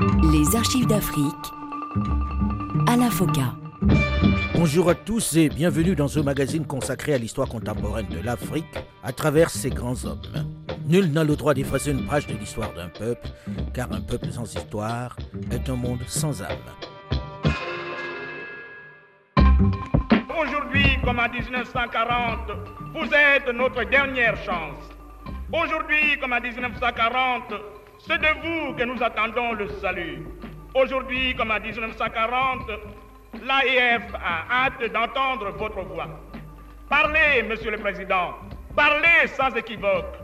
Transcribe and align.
Les 0.00 0.56
archives 0.56 0.86
d'Afrique 0.86 1.34
à 2.86 2.96
la 2.96 3.10
FOCA. 3.10 3.54
Bonjour 4.54 4.88
à 4.88 4.94
tous 4.94 5.36
et 5.36 5.50
bienvenue 5.50 5.94
dans 5.94 6.08
ce 6.08 6.20
magazine 6.20 6.66
consacré 6.66 7.12
à 7.12 7.18
l'histoire 7.18 7.48
contemporaine 7.48 8.06
de 8.08 8.18
l'Afrique 8.18 8.64
à 9.02 9.12
travers 9.12 9.50
ses 9.50 9.68
grands 9.68 10.06
hommes. 10.06 10.22
Nul 10.86 11.12
n'a 11.12 11.22
le 11.22 11.36
droit 11.36 11.52
d'effacer 11.52 11.90
une 11.90 12.06
page 12.06 12.26
de 12.26 12.32
l'histoire 12.32 12.72
d'un 12.72 12.88
peuple, 12.88 13.28
car 13.74 13.92
un 13.92 14.00
peuple 14.00 14.28
sans 14.30 14.50
histoire 14.54 15.16
est 15.50 15.68
un 15.68 15.76
monde 15.76 16.00
sans 16.06 16.40
âme. 16.40 16.48
Aujourd'hui, 20.40 20.96
comme 21.04 21.18
en 21.18 21.28
1940, 21.28 22.38
vous 22.94 23.10
êtes 23.12 23.54
notre 23.54 23.84
dernière 23.84 24.36
chance. 24.44 24.88
Aujourd'hui, 25.52 26.18
comme 26.18 26.32
en 26.32 26.40
1940, 26.40 27.52
c'est 28.06 28.18
de 28.18 28.26
vous 28.42 28.74
que 28.74 28.84
nous 28.84 29.02
attendons 29.02 29.52
le 29.52 29.68
salut. 29.80 30.26
Aujourd'hui, 30.74 31.34
comme 31.36 31.50
en 31.50 31.60
1940, 31.60 32.70
l'AEF 33.42 34.02
a 34.14 34.66
hâte 34.66 34.92
d'entendre 34.92 35.50
votre 35.58 35.82
voix. 35.82 36.08
Parlez, 36.88 37.42
Monsieur 37.48 37.70
le 37.70 37.78
Président, 37.78 38.34
parlez 38.74 39.26
sans 39.36 39.54
équivoque. 39.56 40.16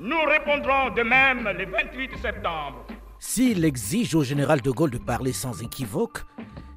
Nous 0.00 0.22
répondrons 0.24 0.90
de 0.90 1.02
même 1.02 1.48
le 1.56 1.66
28 1.66 2.16
septembre. 2.18 2.84
S'il 3.18 3.64
exige 3.64 4.14
au 4.14 4.22
général 4.22 4.60
de 4.60 4.70
Gaulle 4.70 4.90
de 4.90 4.98
parler 4.98 5.32
sans 5.32 5.60
équivoque, 5.62 6.22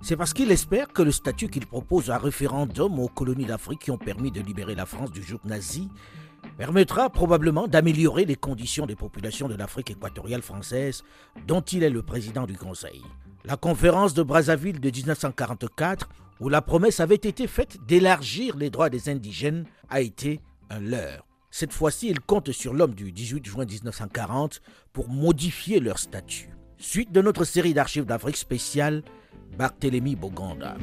c'est 0.01 0.17
parce 0.17 0.33
qu'il 0.33 0.51
espère 0.51 0.91
que 0.91 1.01
le 1.01 1.11
statut 1.11 1.47
qu'il 1.47 1.65
propose 1.65 2.11
à 2.11 2.17
référendum 2.17 2.99
aux 2.99 3.07
colonies 3.07 3.45
d'Afrique 3.45 3.79
qui 3.79 3.91
ont 3.91 3.97
permis 3.97 4.31
de 4.31 4.41
libérer 4.41 4.75
la 4.75 4.85
France 4.85 5.11
du 5.11 5.23
joug 5.23 5.39
nazi 5.45 5.89
permettra 6.57 7.09
probablement 7.09 7.67
d'améliorer 7.67 8.25
les 8.25 8.35
conditions 8.35 8.85
des 8.85 8.95
populations 8.95 9.47
de 9.47 9.55
l'Afrique 9.55 9.91
équatoriale 9.91 10.41
française 10.41 11.03
dont 11.47 11.61
il 11.61 11.83
est 11.83 11.89
le 11.89 12.03
président 12.03 12.45
du 12.45 12.57
Conseil. 12.57 13.01
La 13.45 13.57
conférence 13.57 14.13
de 14.13 14.23
Brazzaville 14.23 14.79
de 14.79 14.89
1944, 14.89 16.09
où 16.39 16.49
la 16.49 16.61
promesse 16.61 16.99
avait 16.99 17.15
été 17.15 17.47
faite 17.47 17.77
d'élargir 17.85 18.55
les 18.55 18.69
droits 18.69 18.89
des 18.89 19.09
indigènes, 19.09 19.65
a 19.89 20.01
été 20.01 20.39
un 20.69 20.79
leurre. 20.79 21.25
Cette 21.51 21.73
fois-ci, 21.73 22.09
il 22.09 22.19
compte 22.19 22.51
sur 22.51 22.73
l'homme 22.73 22.95
du 22.95 23.11
18 23.11 23.45
juin 23.45 23.65
1940 23.65 24.61
pour 24.91 25.09
modifier 25.09 25.79
leur 25.79 25.99
statut. 25.99 26.49
Suite 26.77 27.11
de 27.11 27.21
notre 27.21 27.43
série 27.43 27.73
d'archives 27.73 28.05
d'Afrique 28.05 28.37
spéciale, 28.37 29.03
Barthélemy 29.57 30.15
Boganda. 30.15 30.75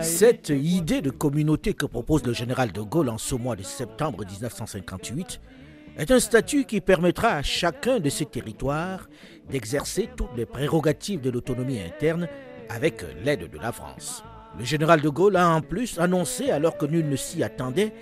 Cette 0.00 0.50
idée 0.50 1.02
de 1.02 1.10
communauté 1.10 1.74
que 1.74 1.86
propose 1.86 2.24
le 2.24 2.32
général 2.32 2.72
de 2.72 2.80
Gaulle 2.80 3.08
en 3.08 3.18
ce 3.18 3.34
mois 3.34 3.56
de 3.56 3.62
septembre 3.62 4.24
1958 4.24 5.40
est 5.98 6.10
un 6.10 6.20
statut 6.20 6.64
qui 6.64 6.80
permettra 6.80 7.28
à 7.28 7.42
chacun 7.42 8.00
de 8.00 8.08
ces 8.08 8.24
territoires 8.26 9.08
d'exercer 9.50 10.08
toutes 10.16 10.36
les 10.36 10.46
prérogatives 10.46 11.20
de 11.20 11.30
l'autonomie 11.30 11.80
interne 11.80 12.28
avec 12.68 13.04
l'aide 13.24 13.50
de 13.50 13.58
la 13.58 13.72
France. 13.72 14.24
Le 14.58 14.64
général 14.64 15.00
de 15.00 15.08
Gaulle 15.08 15.36
a 15.36 15.48
en 15.48 15.60
plus 15.60 15.98
annoncé, 15.98 16.50
alors 16.50 16.76
que 16.76 16.86
nul 16.86 17.08
ne 17.08 17.16
s'y 17.16 17.42
attendait, 17.42 17.92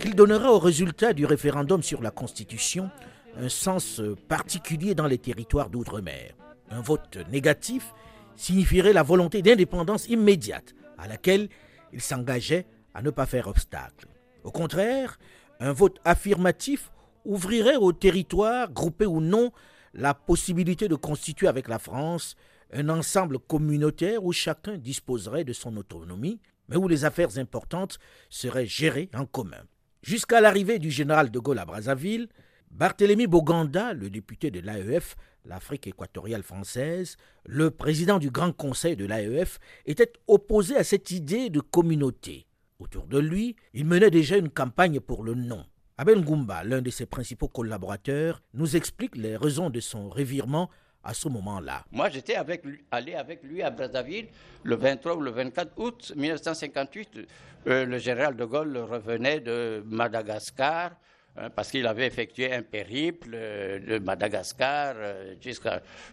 qu'il 0.00 0.14
donnera 0.14 0.52
au 0.52 0.58
résultat 0.58 1.12
du 1.12 1.26
référendum 1.26 1.82
sur 1.82 2.02
la 2.02 2.10
Constitution 2.10 2.90
un 3.36 3.48
sens 3.48 4.00
particulier 4.28 4.94
dans 4.94 5.06
les 5.06 5.18
territoires 5.18 5.70
d'outre-mer. 5.70 6.34
Un 6.70 6.80
vote 6.80 7.18
négatif 7.30 7.92
signifierait 8.34 8.94
la 8.94 9.02
volonté 9.02 9.42
d'indépendance 9.42 10.08
immédiate 10.08 10.74
à 10.96 11.06
laquelle 11.06 11.48
il 11.92 12.00
s'engageait 12.00 12.66
à 12.94 13.02
ne 13.02 13.10
pas 13.10 13.26
faire 13.26 13.46
obstacle. 13.46 14.06
Au 14.42 14.50
contraire, 14.50 15.18
un 15.60 15.72
vote 15.72 15.98
affirmatif 16.04 16.90
ouvrirait 17.24 17.76
aux 17.76 17.92
territoires, 17.92 18.72
groupés 18.72 19.06
ou 19.06 19.20
non, 19.20 19.52
la 19.92 20.14
possibilité 20.14 20.88
de 20.88 20.94
constituer 20.94 21.46
avec 21.46 21.68
la 21.68 21.78
France 21.78 22.36
un 22.72 22.88
ensemble 22.88 23.38
communautaire 23.38 24.24
où 24.24 24.32
chacun 24.32 24.78
disposerait 24.78 25.44
de 25.44 25.52
son 25.52 25.76
autonomie, 25.76 26.40
mais 26.68 26.76
où 26.76 26.88
les 26.88 27.04
affaires 27.04 27.36
importantes 27.36 27.98
seraient 28.30 28.66
gérées 28.66 29.10
en 29.14 29.26
commun. 29.26 29.62
Jusqu'à 30.02 30.40
l'arrivée 30.40 30.78
du 30.78 30.90
général 30.90 31.30
de 31.30 31.38
Gaulle 31.38 31.58
à 31.58 31.66
Brazzaville, 31.66 32.28
Barthélemy 32.70 33.26
Boganda, 33.26 33.92
le 33.92 34.08
député 34.08 34.50
de 34.50 34.60
l'AEF, 34.60 35.14
l'Afrique 35.44 35.86
équatoriale 35.86 36.42
française, 36.42 37.16
le 37.44 37.70
président 37.70 38.18
du 38.18 38.30
Grand 38.30 38.52
Conseil 38.52 38.96
de 38.96 39.04
l'AEF, 39.04 39.58
était 39.84 40.12
opposé 40.26 40.76
à 40.76 40.84
cette 40.84 41.10
idée 41.10 41.50
de 41.50 41.60
communauté. 41.60 42.46
Autour 42.78 43.06
de 43.08 43.18
lui, 43.18 43.56
il 43.74 43.84
menait 43.84 44.10
déjà 44.10 44.38
une 44.38 44.48
campagne 44.48 45.00
pour 45.00 45.22
le 45.22 45.34
non. 45.34 45.66
Abel 45.98 46.20
Ngumba, 46.20 46.64
l'un 46.64 46.80
de 46.80 46.88
ses 46.88 47.04
principaux 47.04 47.48
collaborateurs, 47.48 48.40
nous 48.54 48.76
explique 48.76 49.16
les 49.16 49.36
raisons 49.36 49.68
de 49.68 49.80
son 49.80 50.08
revirement 50.08 50.70
à 51.02 51.14
ce 51.14 51.28
moment-là. 51.28 51.84
Moi, 51.92 52.08
j'étais 52.10 52.34
avec 52.34 52.62
allé 52.90 53.14
avec 53.14 53.42
lui 53.42 53.62
à 53.62 53.70
Brazzaville 53.70 54.28
le 54.62 54.76
23 54.76 55.16
ou 55.16 55.20
le 55.20 55.30
24 55.30 55.72
août 55.78 56.12
1958. 56.16 57.20
Euh, 57.66 57.84
le 57.86 57.98
général 57.98 58.36
de 58.36 58.44
Gaulle 58.44 58.76
revenait 58.76 59.40
de 59.40 59.82
Madagascar 59.86 60.92
hein, 61.36 61.50
parce 61.50 61.70
qu'il 61.70 61.86
avait 61.86 62.06
effectué 62.06 62.52
un 62.52 62.62
périple 62.62 63.30
euh, 63.34 63.78
de 63.78 63.98
Madagascar 63.98 64.94
euh, 64.96 65.34
jusqu'au 65.40 65.70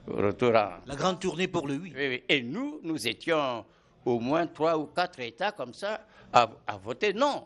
retour 0.08 0.56
à... 0.56 0.82
La 0.86 0.96
grande 0.96 1.20
tournée 1.20 1.48
pour 1.48 1.68
le 1.68 1.76
oui. 1.76 1.94
oui, 1.96 2.08
oui. 2.08 2.24
Et 2.30 2.42
nous, 2.42 2.80
nous 2.84 3.08
étions 3.08 3.66
au 4.06 4.20
moins 4.20 4.48
trois 4.48 4.78
ou 4.78 4.86
quatre 4.88 5.20
États 5.20 5.52
comme 5.52 5.74
ça 5.74 6.02
à, 6.32 6.50
à 6.66 6.78
voter 6.78 7.14
non. 7.14 7.46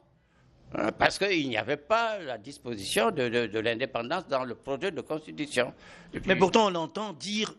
Hein, 0.73 0.91
parce 0.97 1.17
qu'il 1.19 1.49
n'y 1.49 1.57
avait 1.57 1.75
pas 1.77 2.19
la 2.19 2.37
disposition 2.37 3.11
de, 3.11 3.27
de, 3.27 3.47
de 3.47 3.59
l'indépendance 3.59 4.27
dans 4.27 4.45
le 4.45 4.55
projet 4.55 4.91
de 4.91 5.01
constitution. 5.01 5.73
Mais 6.25 6.35
pourtant, 6.35 6.71
on 6.71 6.75
entend 6.75 7.11
dire 7.13 7.53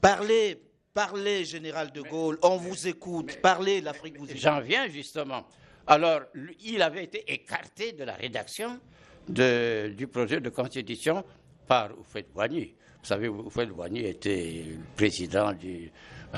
parlez, 0.00 0.58
parlez, 0.94 1.44
général 1.44 1.92
de 1.92 2.00
Gaulle, 2.00 2.38
on 2.42 2.56
vous 2.56 2.88
écoute, 2.88 3.38
parlez, 3.42 3.82
l'Afrique 3.82 4.18
vous 4.18 4.24
écoute. 4.24 4.40
J'en 4.40 4.60
viens 4.60 4.88
justement. 4.88 5.44
Alors, 5.86 6.22
il 6.64 6.80
avait 6.80 7.04
été 7.04 7.30
écarté 7.30 7.92
de 7.92 8.04
la 8.04 8.14
rédaction 8.14 8.80
de, 9.28 9.92
du 9.94 10.06
projet 10.06 10.40
de 10.40 10.48
constitution 10.48 11.22
par 11.66 11.90
Oufet-Boigny. 11.98 12.74
Vous 13.00 13.06
savez, 13.06 13.28
Oufet-Boigny 13.28 14.06
était 14.06 14.64
le 14.66 14.78
président 14.96 15.52
du, 15.52 15.92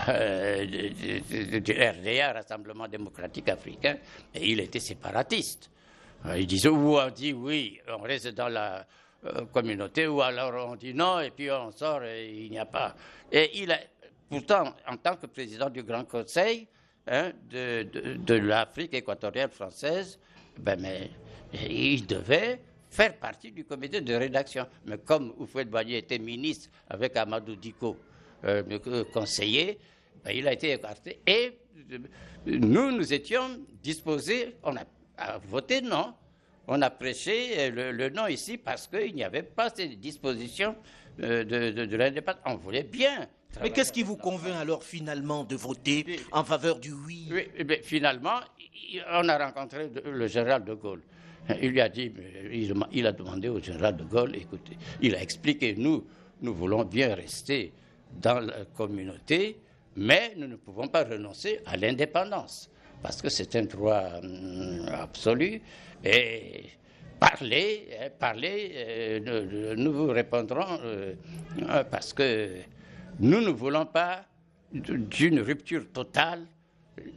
euh, 0.08 0.64
du, 0.64 1.60
du 1.60 1.72
RDA, 1.72 2.32
Rassemblement 2.32 2.88
démocratique 2.88 3.48
africain, 3.48 3.98
et 4.34 4.50
il 4.50 4.58
était 4.58 4.81
séparatiste. 4.81 5.70
Ils 6.34 6.47
disent, 6.47 6.66
ou 6.66 6.98
on 6.98 7.10
dit 7.10 7.32
oui, 7.32 7.81
on 7.88 8.03
reste 8.03 8.28
dans 8.28 8.48
la 8.48 8.87
euh, 9.25 9.44
communauté, 9.53 10.06
ou 10.06 10.20
alors 10.22 10.70
on 10.70 10.76
dit 10.76 10.94
non, 10.94 11.20
et 11.20 11.31
puis 11.31 11.50
on 11.50 11.70
sort 11.70 12.03
et 12.04 12.32
il 12.32 12.50
n'y 12.50 12.59
a 12.59 12.66
pas. 12.66 12.94
Et 13.31 13.62
il 13.62 13.70
a, 13.70 13.78
pourtant, 14.28 14.75
en 14.88 14.97
tant 14.97 15.16
que 15.16 15.26
président 15.26 15.70
du 15.70 15.82
Grand 15.82 16.04
Conseil 16.04 16.66
hein, 17.06 17.32
de, 17.50 17.84
de, 17.84 18.14
de 18.14 18.34
l'Afrique 18.34 18.94
équatoriale 18.94 19.50
française, 19.50 20.19
ben, 20.59 20.81
mais, 20.81 21.10
il 21.69 22.06
devait 22.06 22.60
faire 22.91 23.16
partie 23.16 23.53
du 23.53 23.64
comité 23.64 24.00
de 24.00 24.14
rédaction. 24.14 24.66
Mais 24.84 24.98
comme 24.98 25.32
Oufouet 25.38 25.64
Boigny 25.64 25.94
était 25.94 26.19
ministre 26.19 26.70
avec 26.88 27.16
Amadou 27.16 27.56
Diko, 27.56 27.97
euh, 28.44 29.04
conseiller, 29.12 29.78
ben, 30.25 30.32
il 30.32 30.47
a 30.48 30.53
été 30.53 30.72
écarté. 30.72 31.20
Et 31.26 31.56
nous, 32.47 32.91
nous 32.91 33.12
étions 33.12 33.60
disposés, 33.82 34.56
on 34.62 34.76
a 34.76 34.84
à 35.16 35.38
voter 35.38 35.81
non. 35.81 36.15
On 36.69 36.82
a 36.82 36.91
prêché 36.91 37.71
le, 37.71 37.93
le 37.93 38.09
non 38.10 38.27
ici 38.27 38.59
parce 38.59 38.87
qu'il 38.88 39.15
n'y 39.15 39.22
avait 39.25 39.43
pas 39.44 39.71
ces 39.71 39.88
dispositions 39.88 40.75
euh, 41.23 41.44
de, 41.44 41.70
de, 41.70 41.85
de 41.87 41.96
l'indépendance. 41.96 42.43
On 42.44 42.56
voulait 42.56 42.82
bien. 42.82 43.29
Mais 43.62 43.70
qu'est-ce 43.70 43.93
qui 43.93 44.02
vous 44.02 44.17
convainc 44.17 44.55
alors 44.56 44.82
finalement 44.82 45.44
de 45.44 45.56
voter 45.56 46.05
en 46.32 46.44
faveur 46.44 46.79
du 46.79 46.93
oui, 46.93 47.29
oui 47.31 47.49
mais 47.67 47.81
Finalement, 47.82 48.41
on 49.12 49.29
a 49.29 49.38
rencontré 49.38 49.91
le 50.05 50.26
général 50.26 50.64
de 50.64 50.75
Gaulle. 50.75 51.02
Il 51.62 51.70
lui 51.70 51.81
a 51.81 51.88
dit, 51.88 52.12
il, 52.93 53.06
a 53.06 53.12
demandé 53.12 53.49
au 53.49 53.61
général 53.61 53.96
de 53.96 54.05
Gaulle, 54.05 54.35
écoutez, 54.37 54.76
il 55.00 55.14
a 55.14 55.23
expliqué, 55.23 55.75
nous, 55.76 56.05
nous 56.43 56.52
voulons 56.52 56.85
bien 56.85 57.14
rester 57.14 57.73
dans 58.20 58.41
la 58.41 58.64
communauté, 58.76 59.58
mais 59.94 60.32
nous 60.37 60.49
ne 60.49 60.56
pouvons 60.56 60.88
pas 60.88 61.05
renoncer 61.05 61.61
à 61.64 61.76
l'indépendance 61.76 62.69
parce 63.02 63.22
que 63.22 63.28
c'est 63.28 63.54
un 63.56 63.64
droit 63.64 64.02
euh, 64.22 64.87
absolu. 64.93 65.60
Et 66.04 66.64
parlez, 67.20 67.88
hein, 68.00 68.08
parlez, 68.19 68.72
euh, 68.75 69.75
nous 69.76 69.93
vous 69.93 70.08
répondrons 70.08 70.78
euh, 70.84 71.14
parce 71.90 72.12
que 72.12 72.48
nous 73.20 73.40
ne 73.40 73.50
voulons 73.50 73.87
pas 73.87 74.25
d'une 74.72 75.40
rupture 75.40 75.90
totale 75.93 76.46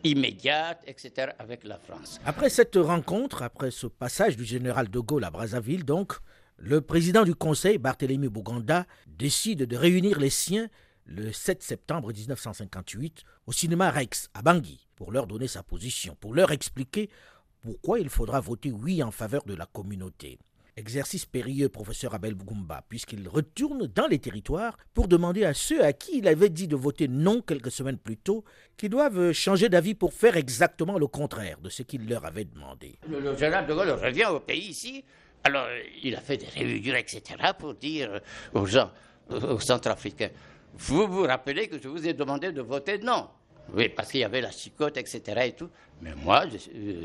immédiate, 0.03 0.81
etc., 0.87 1.31
avec 1.39 1.63
la 1.63 1.77
France. 1.79 2.19
Après 2.25 2.49
cette 2.49 2.75
rencontre, 2.75 3.43
après 3.43 3.71
ce 3.71 3.87
passage 3.87 4.35
du 4.37 4.43
général 4.43 4.89
de 4.89 4.99
Gaulle 4.99 5.23
à 5.23 5.31
Brazzaville, 5.31 5.85
donc, 5.85 6.13
Le 6.61 6.81
président 6.81 7.23
du 7.23 7.35
Conseil, 7.35 7.77
Barthélemy 7.77 8.27
Bouganda, 8.27 8.85
décide 9.07 9.63
de 9.63 9.77
réunir 9.77 10.19
les 10.19 10.29
siens 10.29 10.67
le 11.05 11.31
7 11.31 11.63
septembre 11.63 12.11
1958 12.13 13.23
au 13.47 13.51
cinéma 13.51 13.89
Rex 13.91 14.29
à 14.33 14.41
Bangui 14.41 14.87
pour 14.95 15.11
leur 15.11 15.27
donner 15.27 15.47
sa 15.47 15.63
position, 15.63 16.15
pour 16.19 16.33
leur 16.33 16.51
expliquer 16.51 17.09
pourquoi 17.61 17.99
il 17.99 18.09
faudra 18.09 18.39
voter 18.39 18.71
oui 18.71 19.03
en 19.03 19.11
faveur 19.11 19.43
de 19.43 19.53
la 19.53 19.65
communauté. 19.65 20.39
Exercice 20.79 21.25
périlleux, 21.25 21.67
professeur 21.67 22.13
Abel 22.13 22.35
Bougumba, 22.35 22.83
puisqu'il 22.87 23.27
retourne 23.27 23.87
dans 23.87 24.07
les 24.07 24.19
territoires 24.19 24.77
pour 24.93 25.09
demander 25.09 25.43
à 25.43 25.53
ceux 25.53 25.83
à 25.83 25.91
qui 25.91 26.19
il 26.19 26.27
avait 26.27 26.49
dit 26.49 26.69
de 26.69 26.77
voter 26.77 27.09
non 27.09 27.41
quelques 27.41 27.71
semaines 27.71 27.97
plus 27.97 28.15
tôt 28.15 28.45
qu'ils 28.77 28.89
doivent 28.89 29.33
changer 29.33 29.67
d'avis 29.67 29.93
pour 29.93 30.13
faire 30.13 30.37
exactement 30.37 30.97
le 30.97 31.07
contraire 31.07 31.59
de 31.59 31.69
ce 31.69 31.83
qu'il 31.83 32.07
leur 32.07 32.23
avait 32.25 32.45
demandé. 32.45 32.97
Le, 33.09 33.35
général 33.35 33.67
de 33.67 33.73
Gaulle 33.73 33.89
revient 33.89 34.27
au 34.31 34.39
pays 34.39 34.69
ici. 34.69 35.03
Alors, 35.43 35.67
il 36.01 36.15
a 36.15 36.21
fait 36.21 36.37
des 36.37 36.47
réunions, 36.47 36.95
etc., 36.95 37.23
pour 37.57 37.73
dire 37.73 38.21
aux 38.53 38.65
gens, 38.65 38.91
aux 39.29 39.59
Centrafricains, 39.59 40.31
vous 40.77 41.07
vous 41.07 41.23
rappelez 41.23 41.67
que 41.67 41.79
je 41.81 41.87
vous 41.87 42.07
ai 42.07 42.13
demandé 42.13 42.51
de 42.51 42.61
voter 42.61 42.97
non 42.99 43.27
Oui, 43.73 43.89
parce 43.89 44.11
qu'il 44.11 44.21
y 44.21 44.23
avait 44.23 44.41
la 44.41 44.51
chicote, 44.51 44.97
etc. 44.97 45.41
et 45.45 45.51
tout. 45.53 45.69
Mais 46.01 46.15
moi, 46.15 46.45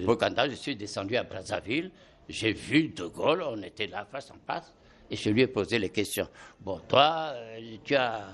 au 0.06 0.16
Canada, 0.16 0.48
je 0.48 0.54
suis 0.54 0.76
descendu 0.76 1.16
à 1.16 1.24
Brazzaville. 1.24 1.90
J'ai 2.28 2.52
vu 2.52 2.88
De 2.88 3.06
Gaulle, 3.06 3.42
on 3.42 3.62
était 3.62 3.86
là 3.86 4.06
face 4.10 4.30
en 4.30 4.36
face. 4.46 4.72
Et 5.10 5.16
je 5.16 5.30
lui 5.30 5.42
ai 5.42 5.46
posé 5.46 5.78
les 5.78 5.90
questions. 5.90 6.28
Bon, 6.60 6.80
toi, 6.88 7.32
euh, 7.34 7.76
tu 7.84 7.94
as 7.94 8.28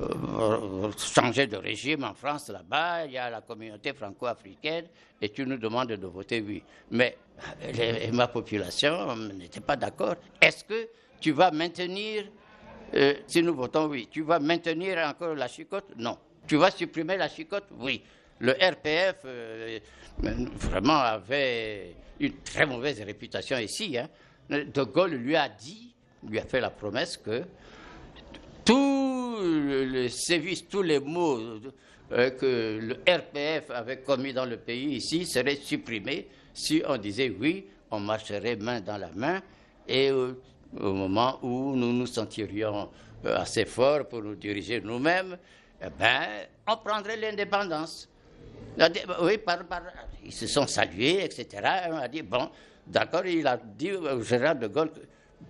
euh, 0.00 0.90
changé 0.98 1.46
de 1.46 1.56
régime 1.56 2.04
en 2.04 2.14
France 2.14 2.48
là-bas, 2.48 3.06
il 3.06 3.12
y 3.12 3.18
a 3.18 3.30
la 3.30 3.40
communauté 3.40 3.92
franco-africaine, 3.92 4.86
et 5.20 5.28
tu 5.28 5.46
nous 5.46 5.56
demandes 5.58 5.88
de 5.92 6.06
voter 6.06 6.40
oui. 6.40 6.62
Mais 6.90 7.16
ma 8.12 8.28
population 8.28 9.16
n'était 9.16 9.60
pas 9.60 9.76
d'accord. 9.76 10.16
Est-ce 10.40 10.64
que 10.64 10.88
tu 11.20 11.32
vas 11.32 11.50
maintenir 11.50 12.24
euh, 12.94 13.14
si 13.26 13.42
nous 13.42 13.54
votons 13.54 13.86
oui, 13.86 14.08
tu 14.10 14.22
vas 14.22 14.38
maintenir 14.38 14.98
encore 14.98 15.34
la 15.34 15.48
chicote? 15.48 15.92
Non. 15.96 16.18
Tu 16.46 16.56
vas 16.56 16.70
supprimer 16.70 17.16
la 17.16 17.28
chicote? 17.28 17.68
Oui. 17.78 18.02
Le 18.40 18.52
RPF, 18.52 19.20
euh, 19.24 19.78
vraiment, 20.18 20.98
avait 20.98 21.94
une 22.20 22.34
très 22.44 22.66
mauvaise 22.66 23.00
réputation 23.00 23.56
ici. 23.58 23.96
Hein. 23.96 24.08
De 24.50 24.82
Gaulle 24.82 25.14
lui 25.14 25.36
a 25.36 25.48
dit, 25.48 25.94
lui 26.28 26.38
a 26.38 26.44
fait 26.44 26.60
la 26.60 26.70
promesse 26.70 27.16
que 27.16 27.44
tous 28.64 29.38
les 29.40 30.08
sévices, 30.08 30.68
tous 30.68 30.82
les 30.82 30.98
maux 30.98 31.38
euh, 32.12 32.30
que 32.30 32.78
le 32.80 32.94
RPF 33.10 33.70
avait 33.70 34.00
commis 34.00 34.32
dans 34.32 34.44
le 34.44 34.56
pays 34.56 34.96
ici 34.96 35.24
seraient 35.24 35.56
supprimés 35.56 36.28
si 36.52 36.82
on 36.86 36.98
disait 36.98 37.34
oui, 37.40 37.66
on 37.90 38.00
marcherait 38.00 38.56
main 38.56 38.80
dans 38.80 38.98
la 38.98 39.10
main 39.14 39.40
et 39.88 40.10
au 40.80 40.92
moment 40.92 41.38
où 41.42 41.74
nous 41.76 41.92
nous 41.92 42.06
sentirions 42.06 42.88
euh, 43.24 43.36
assez 43.36 43.64
forts 43.64 44.06
pour 44.08 44.22
nous 44.22 44.34
diriger 44.34 44.80
nous-mêmes, 44.80 45.36
eh 45.80 45.86
ben, 45.98 46.46
on 46.66 46.76
prendrait 46.76 47.16
l'indépendance. 47.16 48.08
Oui, 49.20 49.38
ils 50.24 50.32
se 50.32 50.46
sont 50.46 50.66
salués, 50.66 51.24
etc. 51.24 51.62
On 51.90 51.96
a 51.96 52.08
dit, 52.08 52.22
bon, 52.22 52.48
d'accord, 52.86 53.26
il 53.26 53.46
a 53.46 53.56
dit 53.56 53.92
au 53.92 54.22
général 54.22 54.58
de 54.58 54.66
Gaulle, 54.68 54.90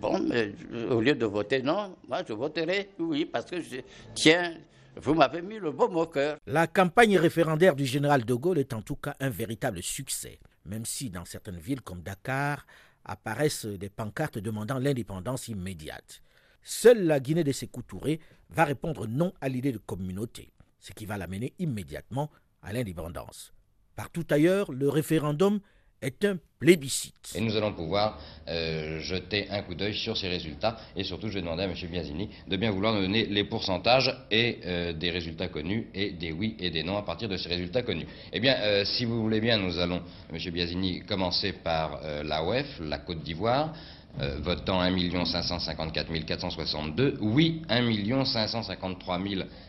bon, 0.00 0.18
mais, 0.18 0.52
au 0.90 1.00
lieu 1.00 1.14
de 1.14 1.26
voter 1.26 1.62
non, 1.62 1.96
moi 2.08 2.22
je 2.26 2.32
voterai 2.32 2.90
oui, 2.98 3.24
parce 3.24 3.46
que 3.46 3.60
je 3.60 3.76
tiens, 4.14 4.54
vous 4.96 5.14
m'avez 5.14 5.42
mis 5.42 5.58
le 5.58 5.70
beau 5.70 5.86
au 5.86 6.06
cœur. 6.06 6.38
La 6.46 6.66
campagne 6.66 7.16
référendaire 7.18 7.76
du 7.76 7.86
général 7.86 8.24
de 8.24 8.34
Gaulle 8.34 8.58
est 8.58 8.72
en 8.72 8.82
tout 8.82 8.96
cas 8.96 9.14
un 9.20 9.30
véritable 9.30 9.82
succès, 9.82 10.38
même 10.66 10.84
si 10.84 11.10
dans 11.10 11.24
certaines 11.24 11.58
villes 11.58 11.82
comme 11.82 12.02
Dakar, 12.02 12.66
apparaissent 13.04 13.66
des 13.66 13.88
pancartes 13.88 14.38
demandant 14.38 14.78
l'indépendance 14.78 15.48
immédiate. 15.48 16.22
Seule 16.62 17.04
la 17.04 17.20
Guinée 17.20 17.44
de 17.44 17.52
Sékou 17.52 17.82
Touré 17.82 18.20
va 18.50 18.64
répondre 18.64 19.06
non 19.06 19.32
à 19.40 19.48
l'idée 19.48 19.72
de 19.72 19.78
communauté, 19.78 20.52
ce 20.78 20.92
qui 20.92 21.06
va 21.06 21.18
l'amener 21.18 21.54
immédiatement 21.58 22.30
à 22.62 22.72
l'indépendance. 22.72 23.52
Partout 23.96 24.26
ailleurs, 24.30 24.72
le 24.72 24.88
référendum 24.88 25.60
est 26.02 26.24
un 26.24 26.36
plébiscite. 26.58 27.32
Et 27.34 27.40
nous 27.40 27.56
allons 27.56 27.72
pouvoir 27.72 28.18
euh, 28.48 29.00
jeter 29.00 29.48
un 29.50 29.62
coup 29.62 29.74
d'œil 29.74 29.94
sur 29.94 30.16
ces 30.16 30.28
résultats. 30.28 30.76
Et 30.96 31.04
surtout, 31.04 31.28
je 31.28 31.34
vais 31.34 31.40
demander 31.40 31.62
à 31.62 31.66
M. 31.66 31.74
Biazini 31.90 32.28
de 32.46 32.56
bien 32.56 32.70
vouloir 32.70 32.94
nous 32.94 33.00
donner 33.00 33.26
les 33.26 33.44
pourcentages 33.44 34.14
et 34.30 34.58
euh, 34.64 34.92
des 34.92 35.10
résultats 35.10 35.48
connus 35.48 35.88
et 35.94 36.10
des 36.10 36.32
oui 36.32 36.56
et 36.60 36.70
des 36.70 36.82
non 36.82 36.96
à 36.96 37.02
partir 37.02 37.28
de 37.28 37.36
ces 37.36 37.48
résultats 37.48 37.82
connus. 37.82 38.06
Eh 38.32 38.40
bien, 38.40 38.56
euh, 38.60 38.84
si 38.84 39.04
vous 39.04 39.22
voulez 39.22 39.40
bien, 39.40 39.58
nous 39.58 39.78
allons, 39.78 40.02
M. 40.32 40.38
Biazini, 40.52 41.00
commencer 41.00 41.52
par 41.52 42.00
l'AOF, 42.22 42.80
la 42.80 42.98
Côte 42.98 43.22
d'Ivoire. 43.22 43.72
Euh, 44.20 44.38
votant 44.42 44.80
1 44.80 45.24
554 45.24 46.12
462, 46.26 47.16
oui 47.22 47.62
1 47.70 48.24
553 48.26 49.20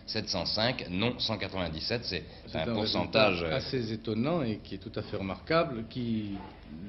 705, 0.06 0.88
non 0.90 1.18
197. 1.18 2.04
C'est 2.04 2.26
un, 2.54 2.74
pourcentage 2.74 3.42
euh, 3.42 3.56
assez 3.56 3.94
étonnant 3.94 4.44
et 4.44 4.60
qui 4.62 4.76
est 4.76 4.80
tout 4.80 4.92
à 4.96 5.02
fait 5.02 5.16
remarquable. 5.16 5.86
Qui, 5.90 6.32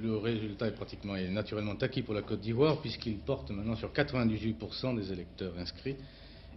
le 0.02 0.16
résultat 0.16 0.66
est 0.66 0.74
pratiquement 0.74 1.14
et 1.14 1.28
naturellement 1.28 1.74
acquis 1.80 2.02
pour 2.02 2.14
la 2.14 2.22
Côte 2.22 2.40
d'Ivoire 2.40 2.80
puisqu'il 2.80 3.18
porte 3.18 3.50
maintenant 3.52 3.76
sur 3.76 3.92
98% 3.92 4.96
des 4.96 5.12
électeurs 5.12 5.52
inscrits 5.56 5.96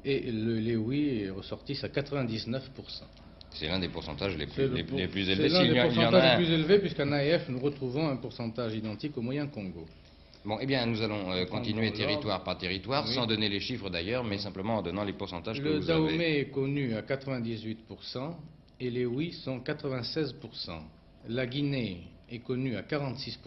et 0.03 0.31
le 0.31 0.57
les 0.57 0.75
oui 0.75 1.25
est 1.25 1.29
ressorti 1.29 1.77
à 1.83 1.89
99%. 1.89 2.61
C'est 3.51 3.67
l'un 3.67 3.79
des 3.79 3.89
pourcentages 3.89 4.35
les 4.35 4.47
plus, 4.47 4.67
les, 4.73 4.83
plus 4.83 5.29
élevés. 5.29 5.49
C'est 5.49 5.63
l'un 5.63 5.73
des 5.73 5.93
pourcentages 5.93 6.39
les 6.39 6.45
plus 6.45 6.53
élevés 6.53 6.79
puisqu'en 6.79 7.11
AIF 7.13 7.49
nous 7.49 7.59
retrouvons 7.59 8.09
un 8.09 8.15
pourcentage 8.15 8.73
identique 8.73 9.15
au 9.15 9.21
moyen 9.21 9.45
Congo. 9.45 9.85
Bon, 10.47 10.57
eh 10.61 10.65
bien, 10.65 10.85
nous 10.85 11.01
allons 11.01 11.29
euh, 11.33 11.43
continuer 11.43 11.91
territoire 11.91 12.41
par 12.41 12.57
territoire, 12.57 13.05
sans 13.09 13.25
donner 13.25 13.49
les 13.49 13.59
chiffres 13.59 13.89
d'ailleurs, 13.89 14.23
mais 14.23 14.37
simplement 14.37 14.77
en 14.77 14.81
donnant 14.81 15.03
les 15.03 15.11
pourcentages 15.11 15.61
que 15.61 15.67
vous 15.67 15.89
avez. 15.89 16.17
Le 16.17 16.23
est 16.23 16.49
connu 16.51 16.95
à 16.95 17.01
98% 17.01 17.75
et 18.79 18.89
les 18.89 19.05
oui 19.05 19.33
sont 19.33 19.59
96%. 19.59 20.35
La 21.27 21.45
Guinée 21.45 22.03
est 22.29 22.39
connue 22.39 22.77
à 22.77 22.81
46%, 22.83 23.37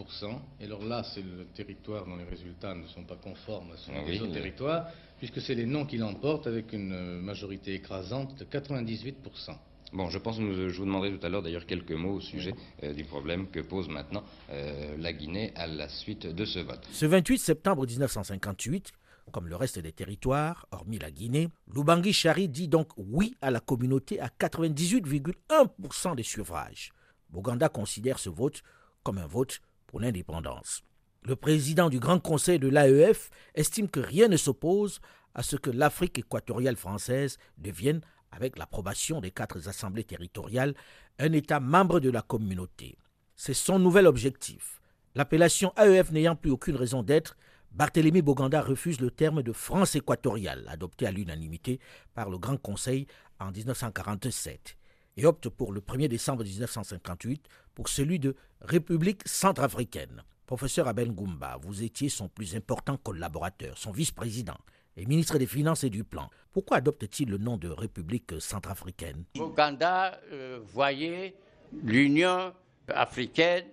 et 0.59 0.65
alors 0.65 0.85
là, 0.85 1.01
c'est 1.15 1.23
le 1.23 1.45
territoire 1.55 2.05
dont 2.05 2.17
les 2.17 2.23
résultats 2.23 2.75
ne 2.75 2.85
sont 2.85 3.03
pas 3.03 3.15
conformes 3.15 3.71
à 3.71 3.77
son 3.77 3.93
ah 3.95 4.31
territoire, 4.31 4.85
puisque 5.17 5.41
c'est 5.41 5.55
les 5.55 5.65
noms 5.65 5.87
qui 5.87 5.97
l'emportent 5.97 6.45
avec 6.45 6.71
une 6.71 7.19
majorité 7.19 7.73
écrasante 7.73 8.37
de 8.37 8.45
98%. 8.45 9.55
Bon, 9.93 10.09
je 10.09 10.17
pense 10.17 10.37
que 10.37 10.69
je 10.69 10.77
vous 10.77 10.85
demanderai 10.85 11.17
tout 11.17 11.25
à 11.25 11.29
l'heure 11.29 11.41
d'ailleurs 11.41 11.65
quelques 11.65 11.91
mots 11.91 12.13
au 12.15 12.21
sujet 12.21 12.55
euh, 12.83 12.93
du 12.93 13.03
problème 13.03 13.49
que 13.49 13.59
pose 13.59 13.89
maintenant 13.89 14.23
euh, 14.49 14.95
la 14.97 15.11
Guinée 15.11 15.51
à 15.55 15.67
la 15.67 15.89
suite 15.89 16.25
de 16.27 16.45
ce 16.45 16.59
vote. 16.59 16.87
Ce 16.91 17.05
28 17.05 17.37
septembre 17.37 17.85
1958, 17.85 18.93
comme 19.33 19.49
le 19.49 19.55
reste 19.57 19.79
des 19.79 19.91
territoires, 19.91 20.65
hormis 20.71 20.97
la 20.97 21.11
Guinée, 21.11 21.49
Lubangui 21.73 22.13
Chari 22.13 22.47
dit 22.47 22.69
donc 22.69 22.87
oui 22.95 23.35
à 23.41 23.51
la 23.51 23.59
communauté 23.59 24.21
à 24.21 24.27
98,1% 24.27 26.15
des 26.15 26.23
suffrages. 26.23 26.91
Boganda 27.29 27.67
considère 27.67 28.17
ce 28.19 28.29
vote 28.29 28.63
comme 29.03 29.17
un 29.17 29.27
vote 29.27 29.59
pour 29.87 29.99
l'indépendance. 29.99 30.83
Le 31.23 31.35
président 31.35 31.89
du 31.89 31.99
Grand 31.99 32.19
Conseil 32.19 32.59
de 32.59 32.69
l'AEF 32.69 33.29
estime 33.55 33.89
que 33.89 33.99
rien 33.99 34.29
ne 34.29 34.37
s'oppose 34.37 35.01
à 35.35 35.43
ce 35.43 35.55
que 35.57 35.69
l'Afrique 35.69 36.17
équatoriale 36.17 36.77
française 36.77 37.37
devienne 37.57 38.01
avec 38.31 38.57
l'approbation 38.57 39.21
des 39.21 39.31
quatre 39.31 39.67
assemblées 39.67 40.03
territoriales, 40.03 40.73
un 41.19 41.33
État 41.33 41.59
membre 41.59 41.99
de 41.99 42.09
la 42.09 42.21
communauté. 42.21 42.97
C'est 43.35 43.53
son 43.53 43.79
nouvel 43.79 44.07
objectif. 44.07 44.81
L'appellation 45.15 45.73
AEF 45.77 46.11
n'ayant 46.11 46.35
plus 46.35 46.51
aucune 46.51 46.75
raison 46.75 47.03
d'être, 47.03 47.35
Barthélemy 47.71 48.21
Boganda 48.21 48.61
refuse 48.61 48.99
le 48.99 49.11
terme 49.11 49.43
de 49.43 49.53
France 49.53 49.95
équatoriale, 49.95 50.65
adopté 50.67 51.05
à 51.07 51.11
l'unanimité 51.11 51.79
par 52.13 52.29
le 52.29 52.37
Grand 52.37 52.57
Conseil 52.57 53.07
en 53.39 53.51
1947, 53.51 54.77
et 55.17 55.25
opte 55.25 55.49
pour 55.49 55.71
le 55.71 55.79
1er 55.79 56.07
décembre 56.07 56.43
1958 56.43 57.47
pour 57.73 57.87
celui 57.87 58.19
de 58.19 58.35
République 58.61 59.25
centrafricaine. 59.25 60.23
Professeur 60.45 60.87
Abel 60.89 61.11
Goumba, 61.11 61.57
vous 61.61 61.81
étiez 61.81 62.09
son 62.09 62.27
plus 62.27 62.55
important 62.55 62.97
collaborateur, 62.97 63.77
son 63.77 63.91
vice-président 63.91 64.57
et 64.97 65.05
ministre 65.05 65.37
des 65.37 65.47
Finances 65.47 65.83
et 65.83 65.89
du 65.89 66.03
Plan. 66.03 66.29
Pourquoi 66.51 66.77
adopte-t-il 66.77 67.29
le 67.29 67.37
nom 67.37 67.57
de 67.57 67.69
République 67.69 68.33
centrafricaine? 68.39 69.23
Ouganda 69.39 70.19
euh, 70.31 70.59
voyait 70.63 71.35
l'Union 71.83 72.53
africaine 72.87 73.65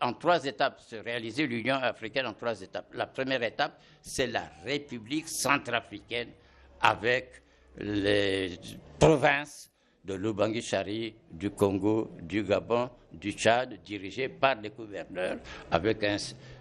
en 0.00 0.14
trois 0.14 0.44
étapes, 0.44 0.80
se 0.80 0.96
réaliser 0.96 1.46
l'Union 1.46 1.74
africaine 1.76 2.26
en 2.26 2.32
trois 2.32 2.60
étapes. 2.60 2.92
La 2.94 3.06
première 3.06 3.42
étape, 3.42 3.80
c'est 4.00 4.26
la 4.26 4.50
République 4.64 5.28
centrafricaine 5.28 6.30
avec 6.80 7.42
les 7.78 8.58
provinces 8.98 9.70
de 10.04 10.14
l'Ubangi-Chari, 10.14 11.14
du 11.30 11.50
Congo, 11.50 12.10
du 12.22 12.42
Gabon, 12.42 12.90
du 13.12 13.32
Tchad, 13.32 13.82
dirigées 13.84 14.28
par 14.28 14.60
les 14.60 14.70
gouverneurs, 14.70 15.38
avec 15.70 16.04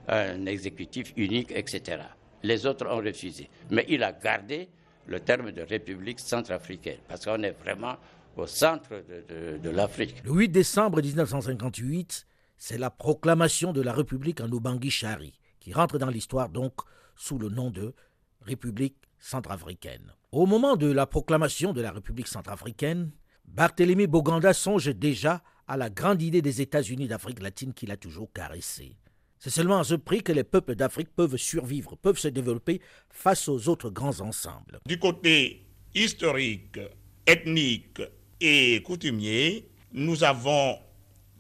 un 0.08 0.46
exécutif 0.46 1.12
unique, 1.16 1.52
etc. 1.52 2.04
Les 2.44 2.66
autres 2.66 2.88
ont 2.88 2.98
refusé. 2.98 3.50
Mais 3.70 3.86
il 3.90 4.04
a 4.04 4.12
gardé 4.12 4.70
le 5.08 5.20
terme 5.20 5.52
de 5.52 5.62
République 5.62 6.20
centrafricaine, 6.20 7.00
parce 7.08 7.26
qu'on 7.26 7.42
est 7.44 7.52
vraiment 7.52 7.98
au 8.38 8.48
centre 8.48 9.04
de, 9.30 9.70
l'Afrique. 9.70 10.24
Le 10.24 10.32
8 10.32 10.50
décembre 10.50 11.02
1958, 11.02 12.26
c'est 12.58 12.78
la 12.78 12.90
proclamation 12.90 13.74
de 13.74 13.82
la 13.82 13.94
République 13.94 14.42
en 14.42 14.48
Ubangui-Chari, 14.48 15.34
qui 15.60 15.74
rentre 15.74 15.98
dans 15.98 16.08
l'histoire 16.10 16.50
donc 16.50 16.74
sous 17.16 17.38
le 17.38 17.50
nom 17.50 17.70
de 17.72 17.94
République 18.42 18.96
centrafricaine. 19.20 20.14
Au 20.32 20.46
moment 20.46 20.76
de 20.76 20.92
la 20.92 21.06
proclamation 21.06 21.74
de 21.74 21.82
la 21.82 21.92
République 21.92 22.28
centrafricaine, 22.28 23.12
Barthélemy 23.46 24.08
Boganda 24.08 24.54
songe 24.54 24.88
déjà 24.96 25.44
à 25.68 25.78
la 25.78 25.90
grande 25.90 26.22
idée 26.22 26.42
des 26.42 26.62
États-Unis 26.62 27.08
d'Afrique 27.08 27.42
latine 27.42 27.74
qu'il 27.74 27.92
a 27.92 27.98
toujours 27.98 28.32
caressée. 28.32 28.96
C'est 29.44 29.50
seulement 29.50 29.80
à 29.80 29.84
ce 29.84 29.96
prix 29.96 30.22
que 30.22 30.32
les 30.32 30.44
peuples 30.44 30.76
d'Afrique 30.76 31.10
peuvent 31.16 31.36
survivre, 31.36 31.96
peuvent 31.96 32.20
se 32.20 32.28
développer 32.28 32.80
face 33.10 33.50
aux 33.50 33.70
autres 33.70 33.90
grands 33.90 34.22
ensembles. 34.22 34.80
Du 34.86 35.00
côté 35.00 35.66
historique, 35.96 36.80
ethnique 37.26 38.04
et 38.40 38.84
coutumier, 38.84 39.68
nous 39.94 40.24
avons 40.24 40.78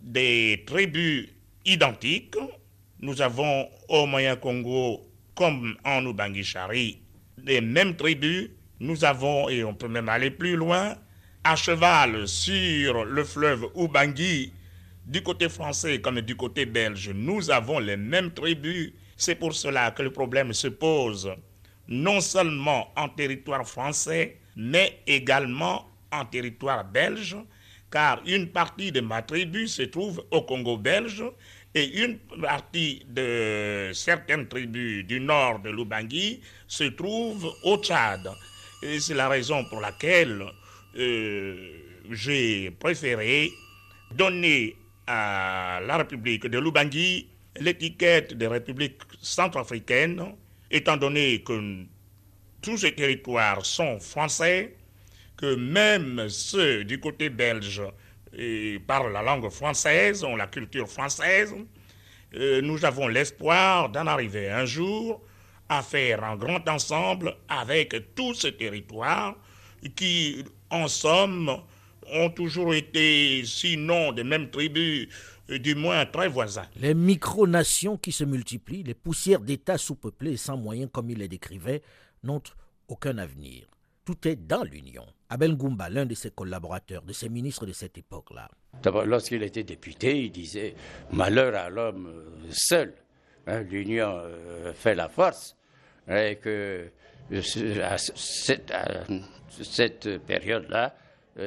des 0.01 0.63
tribus 0.65 1.29
identiques. 1.63 2.39
Nous 3.01 3.22
avons 3.22 3.70
au 3.88 4.08
Moyen-Congo, 4.08 5.01
comme 5.36 5.77
en 5.86 6.03
Ubangi-Chari, 6.03 6.98
les 7.46 7.62
mêmes 7.62 7.96
tribus. 7.96 8.50
Nous 8.79 9.05
avons, 9.05 9.48
et 9.48 9.63
on 9.63 9.75
peut 9.75 9.88
même 9.88 10.10
aller 10.10 10.31
plus 10.31 10.55
loin, 10.55 10.96
à 11.43 11.55
cheval 11.55 12.27
sur 12.27 13.05
le 13.05 13.24
fleuve 13.24 13.67
Ubangi, 13.75 14.53
du 15.12 15.22
côté 15.22 15.50
français 15.50 16.00
comme 16.00 16.22
du 16.22 16.38
côté 16.38 16.65
belge, 16.65 17.12
nous 17.13 17.51
avons 17.51 17.80
les 17.80 17.98
mêmes 17.98 18.32
tribus. 18.32 18.94
C'est 19.18 19.36
pour 19.36 19.53
cela 19.53 19.91
que 19.91 20.03
le 20.03 20.12
problème 20.12 20.53
se 20.53 20.70
pose 20.70 21.30
non 21.89 22.22
seulement 22.22 22.94
en 22.96 23.10
territoire 23.10 23.68
français, 23.68 24.38
mais 24.56 25.01
également 25.06 25.86
en 26.13 26.24
territoire 26.24 26.86
belge, 26.86 27.36
car 27.91 28.22
une 28.25 28.48
partie 28.48 28.94
de 28.94 29.01
ma 29.01 29.22
tribu 29.22 29.68
se 29.68 29.82
trouve 29.82 30.24
au 30.32 30.44
Congo 30.44 30.77
belge 30.77 31.25
et 31.75 32.03
une 32.03 32.18
partie 32.41 33.06
de 33.10 33.91
certaines 33.94 34.48
tribus 34.48 35.06
du 35.06 35.20
nord 35.20 35.60
de 35.60 35.72
l'Ubangi 35.72 36.39
se 36.70 36.86
trouve 36.86 37.53
au 37.63 37.77
Tchad. 37.77 38.30
C'est 38.82 39.13
la 39.13 39.27
raison 39.27 39.65
pour 39.65 39.82
laquelle 39.82 40.41
euh, 40.98 41.70
j'ai 42.10 42.72
préféré 42.72 43.51
donner 44.15 44.77
à 45.08 45.79
la 45.86 45.98
République 45.98 46.48
de 46.48 46.60
l'Ubangi 46.60 47.27
l'étiquette 47.60 48.34
de 48.34 48.46
République 48.46 49.01
centrafricaine, 49.22 50.24
étant 50.70 50.98
donné 50.98 51.41
que 51.43 51.84
tous 52.62 52.77
ces 52.77 52.93
territoires 52.93 53.65
sont 53.65 54.00
français, 54.00 54.75
que 55.36 55.55
même 55.55 56.29
ceux 56.29 56.84
du 56.84 57.00
côté 57.00 57.29
belge 57.29 57.81
parlent 58.88 59.12
la 59.12 59.22
langue 59.22 59.50
française, 59.50 60.24
ont 60.24 60.36
la 60.36 60.48
culture 60.48 60.88
française, 60.88 61.53
euh, 62.34 62.62
nous 62.62 62.86
avons 62.86 63.08
l'espoir 63.08 63.89
d'en 63.89 64.08
arriver 64.08 64.50
un 64.50 64.65
jour 64.65 65.22
à 65.67 65.81
faire 65.81 66.24
un 66.24 66.38
grand 66.38 66.67
ensemble 66.70 67.36
avec 67.50 68.15
tous 68.15 68.34
ces 68.36 68.55
territoires 68.55 69.36
qui, 69.96 70.46
en 70.70 70.88
somme, 70.88 71.58
ont 72.12 72.29
toujours 72.29 72.74
été, 72.74 73.43
sinon 73.46 74.12
des 74.12 74.24
mêmes 74.24 74.50
tribus, 74.50 75.08
euh, 75.50 75.60
du 75.60 75.75
moins 75.75 76.05
très 76.05 76.27
voisins. 76.27 76.67
Les 76.75 76.93
micronations 76.93 77.98
qui 77.98 78.12
se 78.12 78.24
multiplient, 78.24 78.84
les 78.84 78.93
poussières 78.93 79.41
d'États 79.41 79.77
sous-peuplés 79.77 80.34
et 80.34 80.38
sans 80.38 80.58
moyens, 80.58 80.89
comme 80.91 81.10
il 81.10 81.20
les 81.20 81.27
décrivait, 81.27 81.81
n'ont 82.24 82.41
aucun 82.88 83.17
avenir. 83.17 83.67
Tout 84.05 84.27
est 84.27 84.36
dans 84.36 84.63
l'Union. 84.63 85.05
Abel 85.29 85.55
Goumba, 85.55 85.89
l'un 85.89 86.05
de 86.05 86.15
ses 86.15 86.31
collaborateurs, 86.31 87.03
de 87.03 87.13
ses 87.13 87.29
ministres 87.29 87.65
de 87.65 87.72
cette 87.72 87.98
époque-là. 87.98 88.50
D'abord, 88.81 89.05
lorsqu'il 89.05 89.43
était 89.43 89.63
député, 89.63 90.25
il 90.25 90.31
disait 90.31 90.75
Malheur 91.12 91.55
à 91.55 91.70
l'homme 91.70 92.08
euh, 92.08 92.48
seul. 92.50 92.93
Hein, 93.48 93.62
L'Union 93.62 94.17
euh, 94.17 94.74
fait 94.74 94.96
la 94.96 95.08
force. 95.08 95.55
Et 96.10 96.38
que 96.41 96.89
à 97.84 97.98
cette 97.98 98.67
période-là, 100.25 100.96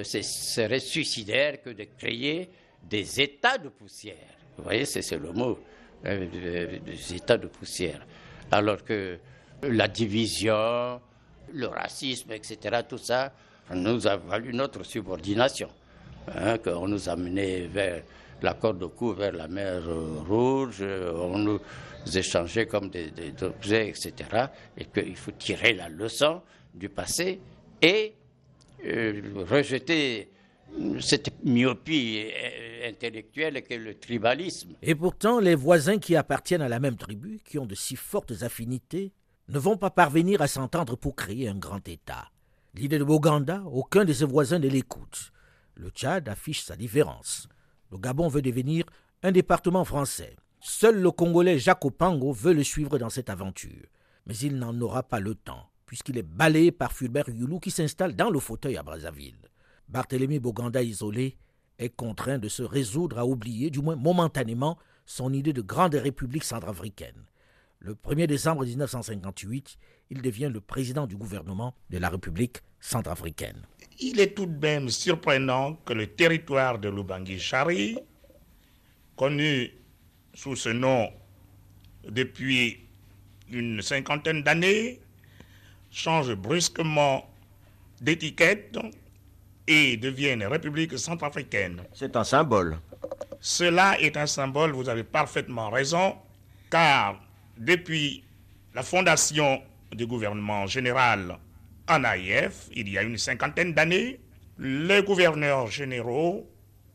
ce 0.02 0.22
serait 0.22 0.80
suicidaire 0.80 1.62
que 1.62 1.70
de 1.70 1.84
créer 1.98 2.50
des 2.82 3.20
états 3.20 3.58
de 3.58 3.68
poussière. 3.68 4.16
Vous 4.56 4.64
voyez, 4.64 4.84
c'est 4.84 5.10
le 5.16 5.32
mot, 5.32 5.58
hein, 6.04 6.26
des 6.32 7.14
états 7.14 7.36
de 7.38 7.46
poussière. 7.46 8.06
Alors 8.50 8.84
que 8.84 9.18
la 9.62 9.88
division, 9.88 11.00
le 11.52 11.66
racisme, 11.66 12.32
etc., 12.32 12.80
tout 12.88 12.98
ça, 12.98 13.32
nous 13.74 14.06
a 14.06 14.16
valu 14.16 14.52
notre 14.52 14.82
subordination. 14.84 15.68
Hein, 16.28 16.58
qu'on 16.58 16.88
nous 16.88 17.08
a 17.08 17.16
menés 17.16 17.66
vers 17.66 18.02
l'accord 18.42 18.74
de 18.74 18.86
cou 18.86 19.12
vers 19.12 19.32
la 19.32 19.48
mer 19.48 19.82
Rouge, 20.28 20.82
on 20.82 21.38
nous 21.38 21.60
échangeait 22.14 22.66
comme 22.66 22.90
des, 22.90 23.10
objets, 23.42 23.88
etc. 23.88 24.12
Et 24.76 24.86
qu'il 24.86 25.16
faut 25.16 25.32
tirer 25.32 25.74
la 25.74 25.88
leçon 25.88 26.40
du 26.72 26.88
passé 26.88 27.40
et 27.80 28.14
euh, 28.14 28.23
rejeter 28.84 30.30
cette 31.00 31.44
myopie 31.44 32.24
euh, 32.26 32.88
intellectuelle 32.88 33.62
qu'est 33.62 33.78
le 33.78 33.94
tribalisme. 33.94 34.74
Et 34.82 34.94
pourtant, 34.94 35.40
les 35.40 35.54
voisins 35.54 35.98
qui 35.98 36.16
appartiennent 36.16 36.62
à 36.62 36.68
la 36.68 36.80
même 36.80 36.96
tribu, 36.96 37.40
qui 37.44 37.58
ont 37.58 37.66
de 37.66 37.74
si 37.74 37.96
fortes 37.96 38.42
affinités, 38.42 39.12
ne 39.48 39.58
vont 39.58 39.76
pas 39.76 39.90
parvenir 39.90 40.42
à 40.42 40.48
s'entendre 40.48 40.96
pour 40.96 41.14
créer 41.14 41.48
un 41.48 41.56
grand 41.56 41.86
État. 41.88 42.30
L'idée 42.74 42.98
de 42.98 43.04
Boganda, 43.04 43.62
aucun 43.66 44.04
de 44.04 44.12
ses 44.12 44.24
voisins 44.24 44.58
ne 44.58 44.68
l'écoute. 44.68 45.32
Le 45.74 45.90
Tchad 45.90 46.28
affiche 46.28 46.62
sa 46.62 46.76
différence. 46.76 47.48
Le 47.92 47.98
Gabon 47.98 48.28
veut 48.28 48.42
devenir 48.42 48.84
un 49.22 49.32
département 49.32 49.84
français. 49.84 50.36
Seul 50.60 51.00
le 51.00 51.10
Congolais 51.10 51.58
Jacques 51.58 51.84
Opango 51.84 52.32
veut 52.32 52.54
le 52.54 52.64
suivre 52.64 52.98
dans 52.98 53.10
cette 53.10 53.30
aventure. 53.30 53.86
Mais 54.26 54.36
il 54.38 54.56
n'en 54.56 54.80
aura 54.80 55.02
pas 55.02 55.20
le 55.20 55.34
temps 55.34 55.68
puisqu'il 55.94 56.18
est 56.18 56.24
balayé 56.24 56.72
par 56.72 56.92
Fulbert 56.92 57.28
Yulou 57.28 57.60
qui 57.60 57.70
s'installe 57.70 58.16
dans 58.16 58.28
le 58.28 58.40
fauteuil 58.40 58.76
à 58.76 58.82
Brazzaville. 58.82 59.38
Barthélemy 59.88 60.40
Boganda 60.40 60.82
isolé 60.82 61.36
est 61.78 61.94
contraint 61.94 62.38
de 62.38 62.48
se 62.48 62.64
résoudre 62.64 63.16
à 63.16 63.24
oublier, 63.24 63.70
du 63.70 63.78
moins 63.78 63.94
momentanément, 63.94 64.76
son 65.06 65.32
idée 65.32 65.52
de 65.52 65.62
grande 65.62 65.94
république 65.94 66.42
centrafricaine. 66.42 67.22
Le 67.78 67.94
1er 67.94 68.26
décembre 68.26 68.64
1958, 68.64 69.78
il 70.10 70.20
devient 70.20 70.50
le 70.52 70.60
président 70.60 71.06
du 71.06 71.14
gouvernement 71.14 71.76
de 71.90 71.98
la 71.98 72.08
République 72.08 72.56
centrafricaine. 72.80 73.64
Il 74.00 74.18
est 74.18 74.34
tout 74.34 74.46
de 74.46 74.66
même 74.66 74.88
surprenant 74.88 75.74
que 75.86 75.92
le 75.92 76.08
territoire 76.08 76.80
de 76.80 76.88
l'Ubangi-Chari, 76.88 78.00
connu 79.14 79.70
sous 80.34 80.56
ce 80.56 80.70
nom 80.70 81.08
depuis 82.02 82.80
une 83.48 83.80
cinquantaine 83.80 84.42
d'années, 84.42 84.98
change 85.94 86.34
brusquement 86.34 87.24
d'étiquette 88.00 88.76
et 89.66 89.96
devienne 89.96 90.42
République 90.44 90.98
centrafricaine. 90.98 91.82
C'est 91.94 92.16
un 92.16 92.24
symbole. 92.24 92.76
Cela 93.40 93.98
est 94.00 94.16
un 94.16 94.26
symbole, 94.26 94.72
vous 94.72 94.88
avez 94.88 95.04
parfaitement 95.04 95.70
raison, 95.70 96.16
car 96.70 97.20
depuis 97.56 98.24
la 98.74 98.82
fondation 98.82 99.62
du 99.92 100.06
gouvernement 100.06 100.66
général 100.66 101.38
en 101.88 102.02
AIF, 102.04 102.68
il 102.74 102.88
y 102.88 102.98
a 102.98 103.02
une 103.02 103.16
cinquantaine 103.16 103.72
d'années, 103.72 104.18
les 104.58 105.02
gouverneurs 105.02 105.70
généraux 105.70 106.50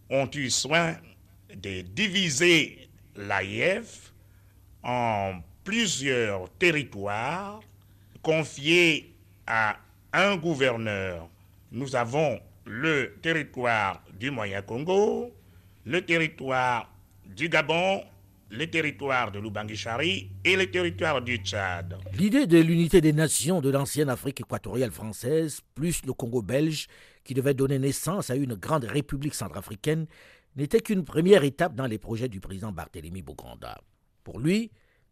ont 0.09 0.29
eu 0.33 0.49
soin 0.49 0.95
de 1.55 1.81
diviser 1.81 2.89
l'AIF 3.15 4.11
en 4.83 5.39
plusieurs 5.63 6.49
territoires 6.57 7.61
confié 8.29 9.15
à 9.47 9.77
un 10.13 10.37
gouverneur. 10.37 11.27
Nous 11.71 11.95
avons 11.95 12.39
le 12.63 13.15
territoire 13.23 14.03
du 14.19 14.29
Moyen-Congo, 14.29 15.33
le 15.83 16.05
territoire 16.05 16.93
du 17.25 17.49
Gabon, 17.49 18.03
le 18.51 18.67
territoire 18.67 19.31
de 19.31 19.39
l'Ubangi-Chari 19.39 20.29
et 20.45 20.55
le 20.55 20.69
territoire 20.69 21.23
du 21.23 21.37
Tchad. 21.37 21.97
L'idée 22.13 22.45
de 22.45 22.59
l'unité 22.59 23.01
des 23.01 23.13
nations 23.13 23.61
de 23.61 23.71
l'ancienne 23.71 24.09
Afrique 24.09 24.41
équatoriale 24.41 24.91
française, 24.91 25.61
plus 25.73 26.05
le 26.05 26.13
Congo 26.13 26.43
belge, 26.43 26.85
qui 27.23 27.33
devait 27.33 27.55
donner 27.55 27.79
naissance 27.79 28.29
à 28.29 28.35
une 28.35 28.53
grande 28.53 28.83
république 28.83 29.33
centrafricaine, 29.33 30.05
n'était 30.55 30.81
qu'une 30.81 31.03
première 31.03 31.43
étape 31.43 31.73
dans 31.73 31.87
les 31.87 31.97
projets 31.97 32.29
du 32.29 32.39
président 32.39 32.71
Barthélemy 32.71 33.23
Boganda. 33.23 33.81
Pour 34.23 34.39
lui, 34.39 34.69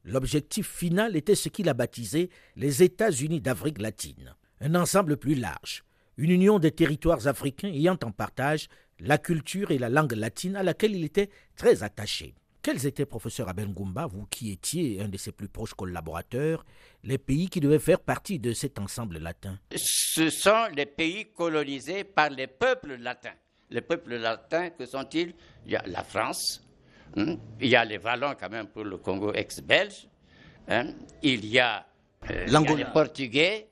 L'objectif 0.07 0.71
final 0.71 1.17
était 1.17 1.35
ce 1.35 1.49
qu'il 1.49 1.67
a 1.67 1.73
baptisé 1.73 2.29
les 2.55 2.81
États-Unis 2.81 3.41
d'Afrique 3.41 3.81
latine, 3.81 4.35
un 4.61 4.73
ensemble 4.75 5.17
plus 5.17 5.35
large, 5.35 5.83
une 6.15 6.31
union 6.31 6.59
des 6.59 6.71
territoires 6.71 7.27
africains 7.27 7.67
ayant 7.67 7.99
en 8.01 8.11
partage 8.11 8.69
la 9.01 9.17
culture 9.17 9.69
et 9.71 9.77
la 9.77 9.89
langue 9.89 10.13
latine 10.13 10.55
à 10.55 10.63
laquelle 10.63 10.95
il 10.95 11.03
était 11.03 11.29
très 11.57 11.83
attaché. 11.83 12.35
Quels 12.61 12.85
étaient, 12.85 13.05
professeur 13.05 13.49
Abengumba, 13.49 14.05
vous 14.05 14.25
qui 14.27 14.49
étiez 14.51 15.01
un 15.01 15.09
de 15.09 15.17
ses 15.17 15.33
plus 15.33 15.49
proches 15.49 15.73
collaborateurs, 15.73 16.65
les 17.03 17.17
pays 17.17 17.49
qui 17.49 17.59
devaient 17.59 17.77
faire 17.77 17.99
partie 17.99 18.39
de 18.39 18.53
cet 18.53 18.79
ensemble 18.79 19.17
latin? 19.17 19.59
Ce 19.75 20.29
sont 20.29 20.67
les 20.73 20.85
pays 20.85 21.33
colonisés 21.33 22.05
par 22.05 22.29
les 22.29 22.47
peuples 22.47 22.95
latins. 22.95 23.35
Les 23.69 23.81
peuples 23.81 24.15
latins, 24.15 24.69
que 24.69 24.85
sont-ils? 24.85 25.33
Il 25.65 25.73
y 25.73 25.75
a 25.75 25.83
la 25.85 26.05
France, 26.05 26.61
Hmm? 27.15 27.35
Il 27.59 27.67
y 27.69 27.75
a 27.75 27.85
les 27.85 27.97
Wallons 27.97 28.35
quand 28.39 28.49
même 28.49 28.67
pour 28.67 28.83
le 28.83 28.97
Congo 28.97 29.33
ex-belge. 29.33 30.07
Hein? 30.67 30.93
Il 31.23 31.45
y 31.45 31.59
a 31.59 31.85
Euh, 32.29 32.45
il 32.47 32.51
y 32.51 32.55
a 32.55 32.75
les 32.75 32.85
Portugais 32.85 33.67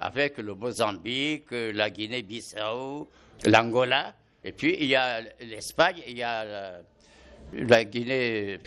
avec 0.00 0.38
le 0.38 0.54
Mozambique, 0.54 1.50
la 1.50 1.90
Guinée-Bissau, 1.90 3.08
l'Angola. 3.44 4.14
Et 4.44 4.52
puis 4.52 4.76
il 4.80 4.86
y 4.86 4.94
a 4.94 5.20
l'Espagne, 5.40 5.96
il 6.06 6.16
y 6.18 6.22
a 6.22 6.80
la, 7.52 7.84
Guinée 7.84 8.60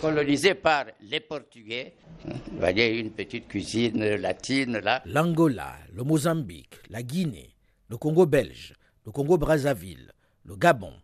colonisée 0.00 0.54
par 0.54 0.86
les 1.00 1.20
Portugais. 1.20 1.94
Vous 2.24 2.58
voyez, 2.58 2.98
une 2.98 3.10
petite 3.10 3.48
cuisine 3.48 4.16
latine 4.16 4.78
là. 4.78 5.02
L'Angola, 5.04 5.74
le 5.92 6.04
Mozambique, 6.04 6.76
la 6.90 7.02
Guinée, 7.02 7.56
le 7.88 7.96
Congo 7.96 8.26
belge, 8.26 8.74
le 9.04 9.10
Congo-Brazzaville, 9.10 10.12
le 10.44 10.56
Gabon, 10.56 10.94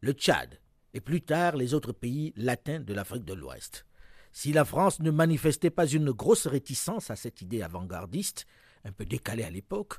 le 0.00 0.12
Tchad 0.12 0.57
et 0.94 1.00
plus 1.00 1.22
tard 1.22 1.56
les 1.56 1.74
autres 1.74 1.92
pays 1.92 2.32
latins 2.36 2.80
de 2.80 2.94
l'Afrique 2.94 3.24
de 3.24 3.34
l'Ouest. 3.34 3.86
Si 4.32 4.52
la 4.52 4.64
France 4.64 5.00
ne 5.00 5.10
manifestait 5.10 5.70
pas 5.70 5.86
une 5.86 6.10
grosse 6.10 6.46
réticence 6.46 7.10
à 7.10 7.16
cette 7.16 7.42
idée 7.42 7.62
avant-gardiste, 7.62 8.46
un 8.84 8.92
peu 8.92 9.04
décalée 9.04 9.44
à 9.44 9.50
l'époque, 9.50 9.94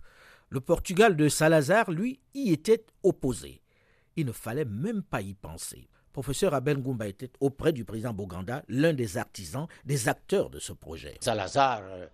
le 0.50 0.62
Portugal 0.62 1.15
de 1.15 1.29
Salazar, 1.29 1.91
lui, 1.91 2.19
y 2.34 2.51
était 2.51 2.86
opposé. 3.03 3.62
Il 4.15 4.25
ne 4.25 4.31
fallait 4.31 4.65
même 4.65 5.03
pas 5.03 5.22
y 5.22 5.34
penser. 5.34 5.89
Professeur 6.13 6.54
Abel 6.54 6.78
Ngoumba 6.78 7.08
était 7.08 7.30
auprès 7.39 7.72
du 7.72 7.86
président 7.86 8.13
Boganda 8.13 8.63
l'un 8.68 8.94
des 8.94 9.18
artisans, 9.18 9.68
des 9.86 10.10
acteurs 10.10 10.50
de 10.50 10.60
ce 10.60 10.74
projet. 10.74 11.16
Salazar, 11.22 11.82
euh, 11.84 12.08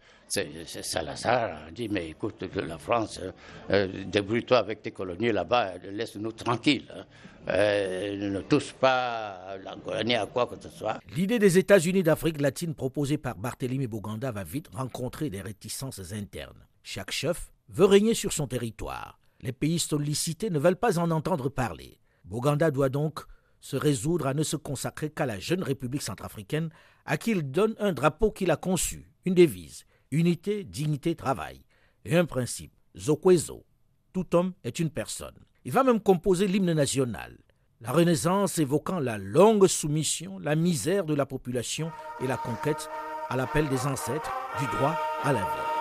Salazar 0.66 1.68
a 1.68 1.72
dit 1.72 1.88
Mais 1.90 2.10
écoute, 2.10 2.44
la 2.56 2.78
France, 2.78 3.20
euh, 3.22 3.32
euh, 3.72 4.04
débrouille-toi 4.06 4.58
avec 4.58 4.82
tes 4.82 4.92
colonies 4.92 5.32
là-bas, 5.32 5.74
laisse-nous 5.92 6.34
tranquilles. 6.34 6.92
Hein. 6.94 7.06
ne 7.48 8.42
touche 8.42 8.74
pas 8.74 9.58
la 9.64 9.76
colonie 9.76 10.16
à 10.16 10.26
quoi 10.26 10.48
que 10.48 10.56
ce 10.62 10.70
soit. 10.70 11.00
L'idée 11.16 11.40
des 11.40 11.58
États-Unis 11.58 12.04
d'Afrique 12.04 12.42
latine 12.42 12.74
proposée 12.76 13.18
par 13.18 13.36
Barthélemy 13.36 13.88
Boganda 13.88 14.32
va 14.32 14.44
vite 14.44 14.68
rencontrer 14.74 15.30
des 15.30 15.42
réticences 15.42 16.12
internes. 16.12 16.66
Chaque 16.84 17.12
chef 17.12 17.52
veut 17.70 17.86
régner 17.86 18.14
sur 18.14 18.34
son 18.34 18.48
territoire. 18.48 19.20
Les 19.42 19.52
pays 19.52 19.80
sollicités 19.80 20.50
ne 20.50 20.60
veulent 20.60 20.76
pas 20.76 20.98
en 21.00 21.12
entendre 21.12 21.50
parler. 21.50 22.00
Boganda 22.26 22.72
doit 22.72 22.90
donc 22.90 23.22
se 23.66 23.78
résoudre 23.78 24.28
à 24.28 24.36
ne 24.36 24.44
se 24.44 24.58
consacrer 24.58 25.10
qu'à 25.10 25.26
la 25.26 25.40
jeune 25.40 25.64
République 25.64 26.04
centrafricaine 26.04 26.70
à 27.04 27.18
qui 27.18 27.32
il 27.32 27.50
donne 27.50 27.74
un 27.80 27.94
drapeau 27.94 28.30
qu'il 28.30 28.52
a 28.52 28.58
conçu, 28.58 29.10
une 29.26 29.34
devise, 29.34 29.86
unité, 30.12 30.64
dignité, 30.64 31.16
travail, 31.16 31.66
et 32.06 32.16
un 32.16 32.26
principe, 32.26 32.76
Zokwezo, 32.96 33.66
tout 34.14 34.36
homme 34.36 34.54
est 34.64 34.78
une 34.78 34.92
personne. 34.92 35.34
Il 35.64 35.72
va 35.72 35.84
même 35.84 36.00
composer 36.00 36.48
l'hymne 36.48 36.74
national, 36.74 37.40
la 37.82 37.92
Renaissance 37.92 38.60
évoquant 38.60 39.00
la 39.00 39.18
longue 39.18 39.66
soumission, 39.66 40.38
la 40.38 40.56
misère 40.56 41.04
de 41.04 41.16
la 41.16 41.26
population 41.26 41.92
et 42.22 42.28
la 42.28 42.38
conquête 42.38 42.88
à 43.30 43.36
l'appel 43.36 43.68
des 43.70 43.88
ancêtres 43.88 44.32
du 44.60 44.68
droit 44.78 44.96
à 45.24 45.34
la 45.34 45.40
vie. 45.40 45.75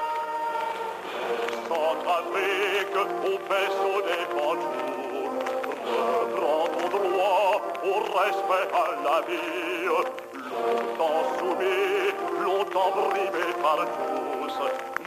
Brimé 12.75 13.47
par 13.63 13.79
tous, 13.79 14.57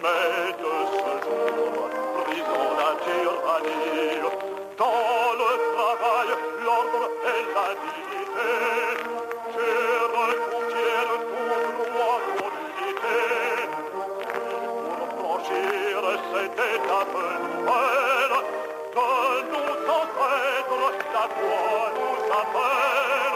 mais 0.02 0.52
de 0.62 0.74
ce 0.94 1.12
jour, 1.24 1.90
prison 2.24 2.66
la 2.80 2.92
tyrannie. 3.04 4.24
Dans 4.78 5.32
le 5.42 5.52
travail, 5.76 6.30
l'ordre 6.64 7.06
et 7.26 7.44
la 7.56 7.70
dignité, 7.84 8.52
je 9.54 9.70
reconquiers 10.16 11.06
ton 11.10 11.52
droit, 11.84 12.22
ton. 12.38 12.52
Pour 14.94 15.10
franchir 15.18 15.94
cette 16.32 16.60
étape 16.76 17.18
nouvelle, 17.44 18.36
que 18.94 19.10
nos 19.52 19.74
ancêtres, 19.98 20.88
la 21.14 21.26
foi 21.36 21.82
nous 21.96 22.22
appelle. 22.32 23.27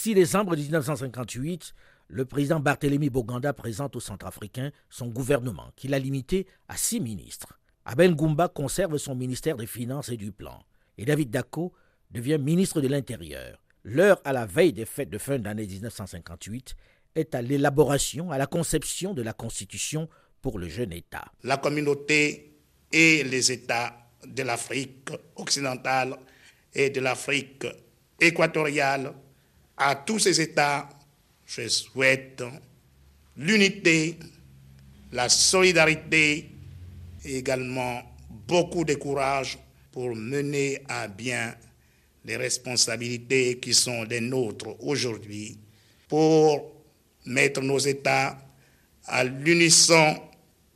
6 0.00 0.14
décembre 0.14 0.56
1958, 0.56 1.74
le 2.08 2.24
président 2.24 2.58
Barthélemy 2.58 3.10
Boganda 3.10 3.52
présente 3.52 3.96
aux 3.96 4.00
Centrafricains 4.00 4.70
son 4.88 5.08
gouvernement, 5.08 5.72
qu'il 5.76 5.92
a 5.92 5.98
limité 5.98 6.46
à 6.68 6.78
six 6.78 7.00
ministres. 7.00 7.60
Abel 7.84 8.14
Goumba 8.14 8.48
conserve 8.48 8.96
son 8.96 9.14
ministère 9.14 9.58
des 9.58 9.66
Finances 9.66 10.08
et 10.08 10.16
du 10.16 10.32
Plan, 10.32 10.64
et 10.96 11.04
David 11.04 11.28
Dako 11.28 11.74
devient 12.10 12.38
ministre 12.38 12.80
de 12.80 12.88
l'Intérieur. 12.88 13.62
L'heure 13.84 14.22
à 14.24 14.32
la 14.32 14.46
veille 14.46 14.72
des 14.72 14.86
fêtes 14.86 15.10
de 15.10 15.18
fin 15.18 15.38
d'année 15.38 15.66
1958 15.66 16.76
est 17.14 17.34
à 17.34 17.42
l'élaboration, 17.42 18.30
à 18.30 18.38
la 18.38 18.46
conception 18.46 19.12
de 19.12 19.20
la 19.20 19.34
Constitution 19.34 20.08
pour 20.40 20.58
le 20.58 20.70
jeune 20.70 20.94
État. 20.94 21.26
La 21.42 21.58
communauté 21.58 22.56
et 22.90 23.22
les 23.22 23.52
États 23.52 23.98
de 24.26 24.44
l'Afrique 24.44 25.10
occidentale 25.36 26.16
et 26.72 26.88
de 26.88 27.00
l'Afrique 27.02 27.66
équatoriale 28.18 29.12
à 29.80 29.94
tous 29.96 30.18
ces 30.18 30.40
États, 30.42 30.88
je 31.46 31.66
souhaite 31.68 32.44
l'unité, 33.36 34.18
la 35.10 35.28
solidarité 35.30 36.50
et 37.24 37.36
également 37.38 38.02
beaucoup 38.46 38.84
de 38.84 38.94
courage 38.94 39.58
pour 39.90 40.14
mener 40.14 40.82
à 40.86 41.08
bien 41.08 41.54
les 42.26 42.36
responsabilités 42.36 43.58
qui 43.58 43.72
sont 43.72 44.04
les 44.04 44.20
nôtres 44.20 44.76
aujourd'hui, 44.80 45.58
pour 46.06 46.72
mettre 47.24 47.62
nos 47.62 47.78
États 47.78 48.38
à 49.06 49.24
l'unisson 49.24 50.14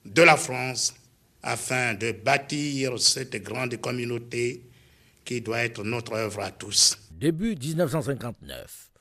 de 0.04 0.22
la 0.22 0.38
France 0.38 0.94
afin 1.42 1.92
de 1.92 2.12
bâtir 2.12 2.98
cette 2.98 3.36
grande 3.42 3.76
communauté 3.76 4.62
qui 5.26 5.42
doit 5.42 5.62
être 5.62 5.84
notre 5.84 6.14
œuvre 6.14 6.40
à 6.40 6.50
tous. 6.50 6.98
Début 7.10 7.54
1959. 7.54 8.93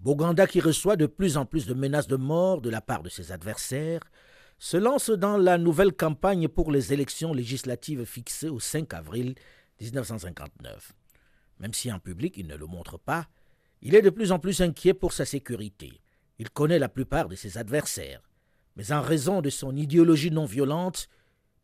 Boganda, 0.00 0.46
qui 0.46 0.60
reçoit 0.60 0.96
de 0.96 1.06
plus 1.06 1.36
en 1.36 1.46
plus 1.46 1.66
de 1.66 1.74
menaces 1.74 2.06
de 2.06 2.16
mort 2.16 2.60
de 2.60 2.70
la 2.70 2.80
part 2.80 3.02
de 3.02 3.08
ses 3.08 3.32
adversaires, 3.32 4.00
se 4.58 4.76
lance 4.76 5.10
dans 5.10 5.36
la 5.36 5.58
nouvelle 5.58 5.92
campagne 5.92 6.48
pour 6.48 6.70
les 6.70 6.92
élections 6.92 7.32
législatives 7.32 8.04
fixées 8.04 8.48
au 8.48 8.60
5 8.60 8.94
avril 8.94 9.34
1959. 9.80 10.92
Même 11.60 11.74
si 11.74 11.90
en 11.92 11.98
public 11.98 12.34
il 12.36 12.46
ne 12.46 12.56
le 12.56 12.66
montre 12.66 12.98
pas, 12.98 13.28
il 13.82 13.94
est 13.94 14.02
de 14.02 14.10
plus 14.10 14.32
en 14.32 14.38
plus 14.38 14.62
inquiet 14.62 14.94
pour 14.94 15.12
sa 15.12 15.24
sécurité. 15.24 16.00
Il 16.38 16.50
connaît 16.50 16.78
la 16.78 16.88
plupart 16.88 17.28
de 17.28 17.34
ses 17.34 17.58
adversaires, 17.58 18.22
mais 18.76 18.92
en 18.92 19.00
raison 19.00 19.40
de 19.40 19.50
son 19.50 19.76
idéologie 19.76 20.30
non 20.30 20.44
violente, 20.44 21.08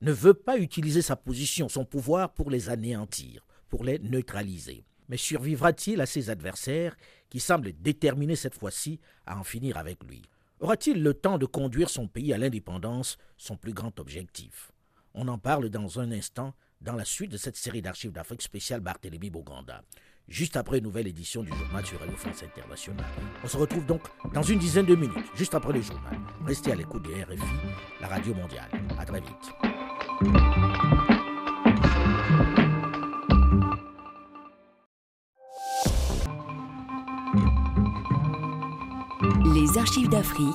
ne 0.00 0.12
veut 0.12 0.34
pas 0.34 0.58
utiliser 0.58 1.02
sa 1.02 1.16
position, 1.16 1.68
son 1.68 1.84
pouvoir 1.84 2.32
pour 2.32 2.50
les 2.50 2.68
anéantir, 2.68 3.46
pour 3.68 3.84
les 3.84 3.98
neutraliser. 4.00 4.84
Mais 5.08 5.16
survivra-t-il 5.16 6.00
à 6.00 6.06
ses 6.06 6.30
adversaires 6.30 6.96
qui 7.30 7.40
semblent 7.40 7.72
déterminés 7.80 8.36
cette 8.36 8.58
fois-ci 8.58 9.00
à 9.26 9.38
en 9.38 9.44
finir 9.44 9.76
avec 9.76 10.02
lui? 10.04 10.22
Aura-t-il 10.60 11.02
le 11.02 11.14
temps 11.14 11.38
de 11.38 11.46
conduire 11.46 11.90
son 11.90 12.06
pays 12.06 12.32
à 12.32 12.38
l'indépendance, 12.38 13.18
son 13.36 13.56
plus 13.56 13.72
grand 13.72 13.98
objectif? 13.98 14.70
On 15.14 15.28
en 15.28 15.38
parle 15.38 15.68
dans 15.68 15.98
un 15.98 16.12
instant 16.12 16.54
dans 16.80 16.94
la 16.94 17.04
suite 17.04 17.32
de 17.32 17.36
cette 17.36 17.56
série 17.56 17.82
d'archives 17.82 18.12
d'Afrique 18.12 18.42
spéciale 18.42 18.80
Barthélemy 18.80 19.30
Boganda. 19.30 19.82
Juste 20.28 20.56
après 20.56 20.78
une 20.78 20.84
nouvelle 20.84 21.08
édition 21.08 21.42
du 21.42 21.52
journal 21.52 21.84
sur 21.84 21.98
Radio 21.98 22.16
France 22.16 22.42
Internationale. 22.42 23.04
On 23.42 23.48
se 23.48 23.56
retrouve 23.56 23.86
donc 23.86 24.02
dans 24.32 24.42
une 24.42 24.58
dizaine 24.58 24.86
de 24.86 24.94
minutes, 24.94 25.26
juste 25.34 25.54
après 25.54 25.72
le 25.72 25.82
journal. 25.82 26.18
Restez 26.46 26.72
à 26.72 26.76
l'écoute 26.76 27.02
de 27.02 27.10
RFI, 27.10 27.42
la 28.00 28.08
radio 28.08 28.34
mondiale. 28.34 28.70
À 28.98 29.04
très 29.04 29.20
vite. 29.20 31.01
Les 39.54 39.78
archives 39.78 40.08
d'Afrique. 40.08 40.46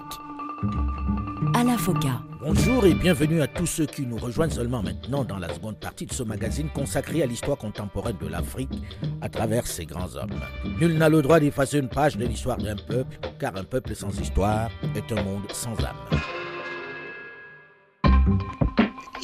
à 1.56 1.64
la 1.64 1.78
FOCA. 1.78 2.22
Bonjour 2.42 2.86
et 2.86 2.94
bienvenue 2.94 3.42
à 3.42 3.48
tous 3.48 3.66
ceux 3.66 3.86
qui 3.88 4.06
nous 4.06 4.18
rejoignent 4.18 4.52
seulement 4.52 4.84
maintenant 4.84 5.24
dans 5.24 5.40
la 5.40 5.52
seconde 5.54 5.80
partie 5.80 6.06
de 6.06 6.14
ce 6.14 6.22
magazine 6.22 6.70
consacré 6.70 7.24
à 7.24 7.26
l'histoire 7.26 7.58
contemporaine 7.58 8.18
de 8.22 8.28
l'Afrique 8.28 8.84
à 9.22 9.30
travers 9.30 9.66
ses 9.66 9.86
grands 9.86 10.16
hommes. 10.16 10.40
Nul 10.80 10.98
n'a 10.98 11.10
le 11.10 11.22
droit 11.24 11.40
d'effacer 11.40 11.80
une 11.80 11.90
page 11.90 12.16
de 12.18 12.26
l'histoire 12.26 12.58
d'un 12.58 12.76
peuple, 12.76 13.18
car 13.40 13.56
un 13.56 13.64
peuple 13.64 13.96
sans 13.96 14.16
histoire 14.20 14.70
est 14.96 15.12
un 15.12 15.24
monde 15.24 15.52
sans 15.52 15.76
âme. 15.84 15.96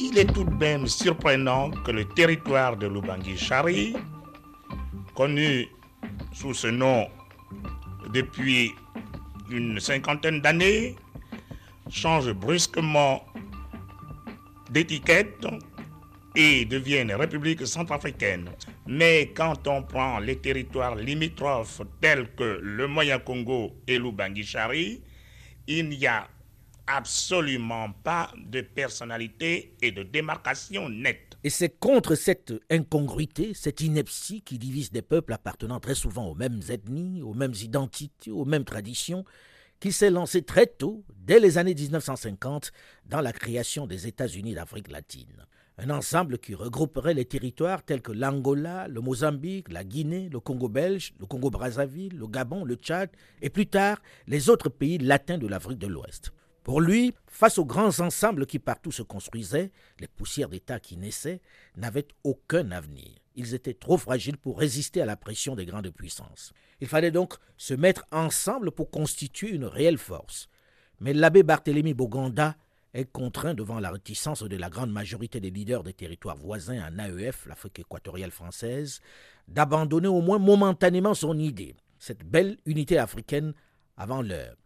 Il 0.00 0.18
est 0.18 0.32
tout 0.32 0.44
de 0.44 0.54
même 0.54 0.86
surprenant 0.88 1.70
que 1.70 1.92
le 1.92 2.04
territoire 2.04 2.76
de 2.76 2.88
Lubangui 2.88 3.36
Chari 3.36 3.94
connu 5.14 5.68
sous 6.32 6.54
ce 6.54 6.66
nom 6.66 7.06
depuis 8.12 8.72
une 9.50 9.80
cinquantaine 9.80 10.40
d'années, 10.40 10.96
change 11.90 12.32
brusquement 12.32 13.24
d'étiquette 14.70 15.46
et 16.36 16.64
devient 16.64 17.02
une 17.02 17.14
république 17.14 17.66
centrafricaine. 17.66 18.50
Mais 18.86 19.32
quand 19.34 19.66
on 19.68 19.82
prend 19.82 20.18
les 20.18 20.36
territoires 20.36 20.96
limitrophes 20.96 21.82
tels 22.00 22.34
que 22.34 22.58
le 22.62 22.86
Moyen-Congo 22.88 23.76
et 23.86 23.98
l'Ubangi-Chari, 23.98 25.02
il 25.66 25.88
n'y 25.88 26.06
a 26.06 26.28
absolument 26.86 27.90
pas 28.02 28.30
de 28.36 28.60
personnalité 28.60 29.74
et 29.80 29.92
de 29.92 30.02
démarcation 30.02 30.88
nette. 30.88 31.33
Et 31.46 31.50
c'est 31.50 31.68
contre 31.68 32.14
cette 32.14 32.54
incongruité, 32.70 33.52
cette 33.52 33.82
ineptie 33.82 34.40
qui 34.40 34.58
divise 34.58 34.90
des 34.90 35.02
peuples 35.02 35.34
appartenant 35.34 35.78
très 35.78 35.94
souvent 35.94 36.26
aux 36.26 36.34
mêmes 36.34 36.62
ethnies, 36.70 37.20
aux 37.20 37.34
mêmes 37.34 37.52
identités, 37.60 38.30
aux 38.30 38.46
mêmes 38.46 38.64
traditions, 38.64 39.26
qu'il 39.78 39.92
s'est 39.92 40.10
lancé 40.10 40.40
très 40.40 40.66
tôt, 40.66 41.04
dès 41.14 41.40
les 41.40 41.58
années 41.58 41.74
1950, 41.74 42.72
dans 43.04 43.20
la 43.20 43.34
création 43.34 43.86
des 43.86 44.06
États-Unis 44.06 44.54
d'Afrique 44.54 44.90
latine. 44.90 45.44
Un 45.76 45.90
ensemble 45.90 46.38
qui 46.38 46.54
regrouperait 46.54 47.12
les 47.12 47.26
territoires 47.26 47.84
tels 47.84 48.00
que 48.00 48.12
l'Angola, 48.12 48.88
le 48.88 49.02
Mozambique, 49.02 49.70
la 49.70 49.84
Guinée, 49.84 50.30
le 50.32 50.40
Congo 50.40 50.70
belge, 50.70 51.12
le 51.20 51.26
Congo 51.26 51.50
Brazzaville, 51.50 52.16
le 52.16 52.26
Gabon, 52.26 52.64
le 52.64 52.76
Tchad 52.76 53.10
et 53.42 53.50
plus 53.50 53.66
tard 53.66 54.00
les 54.26 54.48
autres 54.48 54.70
pays 54.70 54.96
latins 54.96 55.36
de 55.36 55.46
l'Afrique 55.46 55.78
de 55.78 55.88
l'Ouest. 55.88 56.32
Pour 56.64 56.80
lui, 56.80 57.14
face 57.26 57.58
aux 57.58 57.66
grands 57.66 58.00
ensembles 58.00 58.46
qui 58.46 58.58
partout 58.58 58.90
se 58.90 59.02
construisaient, 59.02 59.70
les 60.00 60.08
poussières 60.08 60.48
d'État 60.48 60.80
qui 60.80 60.96
naissaient 60.96 61.42
n'avaient 61.76 62.08
aucun 62.24 62.70
avenir. 62.70 63.10
Ils 63.36 63.52
étaient 63.52 63.74
trop 63.74 63.98
fragiles 63.98 64.38
pour 64.38 64.58
résister 64.58 65.02
à 65.02 65.06
la 65.06 65.16
pression 65.16 65.56
des 65.56 65.66
grandes 65.66 65.90
puissances. 65.90 66.54
Il 66.80 66.88
fallait 66.88 67.10
donc 67.10 67.34
se 67.58 67.74
mettre 67.74 68.06
ensemble 68.10 68.70
pour 68.70 68.90
constituer 68.90 69.50
une 69.50 69.66
réelle 69.66 69.98
force. 69.98 70.48
Mais 71.00 71.12
l'abbé 71.12 71.42
Barthélemy 71.42 71.92
Boganda 71.92 72.56
est 72.94 73.12
contraint 73.12 73.52
devant 73.52 73.78
la 73.78 73.90
réticence 73.90 74.42
de 74.42 74.56
la 74.56 74.70
grande 74.70 74.92
majorité 74.92 75.40
des 75.40 75.50
leaders 75.50 75.82
des 75.82 75.92
territoires 75.92 76.38
voisins 76.38 76.82
en 76.82 76.98
AEF, 76.98 77.44
l'Afrique 77.44 77.80
équatoriale 77.80 78.30
française, 78.30 79.02
d'abandonner 79.48 80.08
au 80.08 80.22
moins 80.22 80.38
momentanément 80.38 81.12
son 81.12 81.38
idée, 81.38 81.76
cette 81.98 82.24
belle 82.24 82.56
unité 82.64 82.96
africaine 82.96 83.52
avant 83.98 84.22
l'heure. 84.22 84.56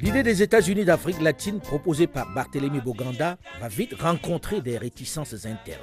L'idée 0.00 0.22
des 0.22 0.42
États-Unis 0.42 0.84
d'Afrique 0.84 1.20
latine 1.20 1.60
proposée 1.60 2.06
par 2.06 2.32
Barthélemy 2.34 2.80
Boganda 2.80 3.38
va 3.60 3.68
vite 3.68 3.94
rencontrer 4.00 4.60
des 4.60 4.78
réticences 4.78 5.46
internes. 5.46 5.80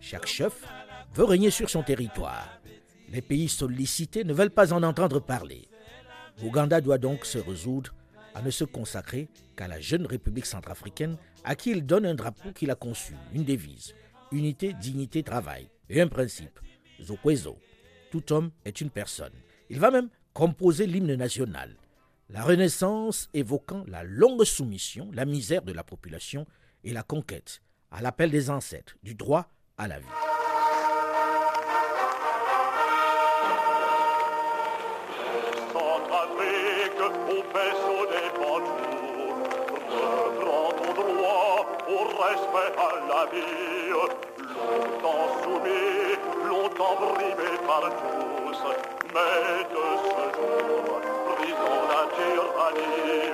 Chaque 0.00 0.26
chef 0.26 0.52
veut 1.14 1.24
régner 1.24 1.50
sur 1.50 1.68
son 1.70 1.82
territoire. 1.82 2.60
Les 3.10 3.22
pays 3.22 3.48
sollicités 3.48 4.24
ne 4.24 4.32
veulent 4.32 4.50
pas 4.50 4.72
en 4.72 4.82
entendre 4.82 5.20
parler. 5.20 5.68
Boganda 6.40 6.80
doit 6.80 6.98
donc 6.98 7.24
se 7.24 7.38
résoudre 7.38 7.94
à 8.34 8.42
ne 8.42 8.50
se 8.50 8.64
consacrer 8.64 9.28
qu'à 9.56 9.68
la 9.68 9.80
jeune 9.80 10.06
République 10.06 10.46
centrafricaine 10.46 11.16
à 11.44 11.54
qui 11.54 11.70
il 11.70 11.84
donne 11.84 12.06
un 12.06 12.14
drapeau 12.14 12.52
qu'il 12.52 12.70
a 12.70 12.74
conçu, 12.74 13.14
une 13.34 13.44
devise, 13.44 13.94
unité, 14.30 14.72
dignité, 14.74 15.22
travail, 15.22 15.68
et 15.90 16.00
un 16.00 16.08
principe, 16.08 16.58
Zokwezo, 17.02 17.58
tout 18.10 18.32
homme 18.32 18.50
est 18.64 18.80
une 18.80 18.90
personne. 18.90 19.32
Il 19.68 19.78
va 19.78 19.90
même 19.90 20.08
composer 20.34 20.86
l'hymne 20.86 21.14
national, 21.14 21.76
la 22.30 22.42
Renaissance 22.42 23.28
évoquant 23.34 23.84
la 23.86 24.02
longue 24.04 24.44
soumission, 24.44 25.10
la 25.12 25.24
misère 25.24 25.62
de 25.62 25.72
la 25.72 25.84
population 25.84 26.46
et 26.84 26.92
la 26.92 27.02
conquête, 27.02 27.60
à 27.90 28.00
l'appel 28.00 28.30
des 28.30 28.48
ancêtres, 28.50 28.96
du 29.02 29.14
droit 29.14 29.48
à 29.76 29.88
la 29.88 29.98
vie. 29.98 30.06
Longtemps 44.62 45.42
soumis, 45.42 46.16
longtemps 46.46 46.96
brimé 47.00 47.50
par 47.66 47.82
tous, 47.90 48.31
mais 49.14 49.64
de 49.72 49.84
ce 50.04 50.24
jour, 50.36 51.00
prison 51.36 51.76
la 51.90 52.02
tyrannie. 52.16 53.32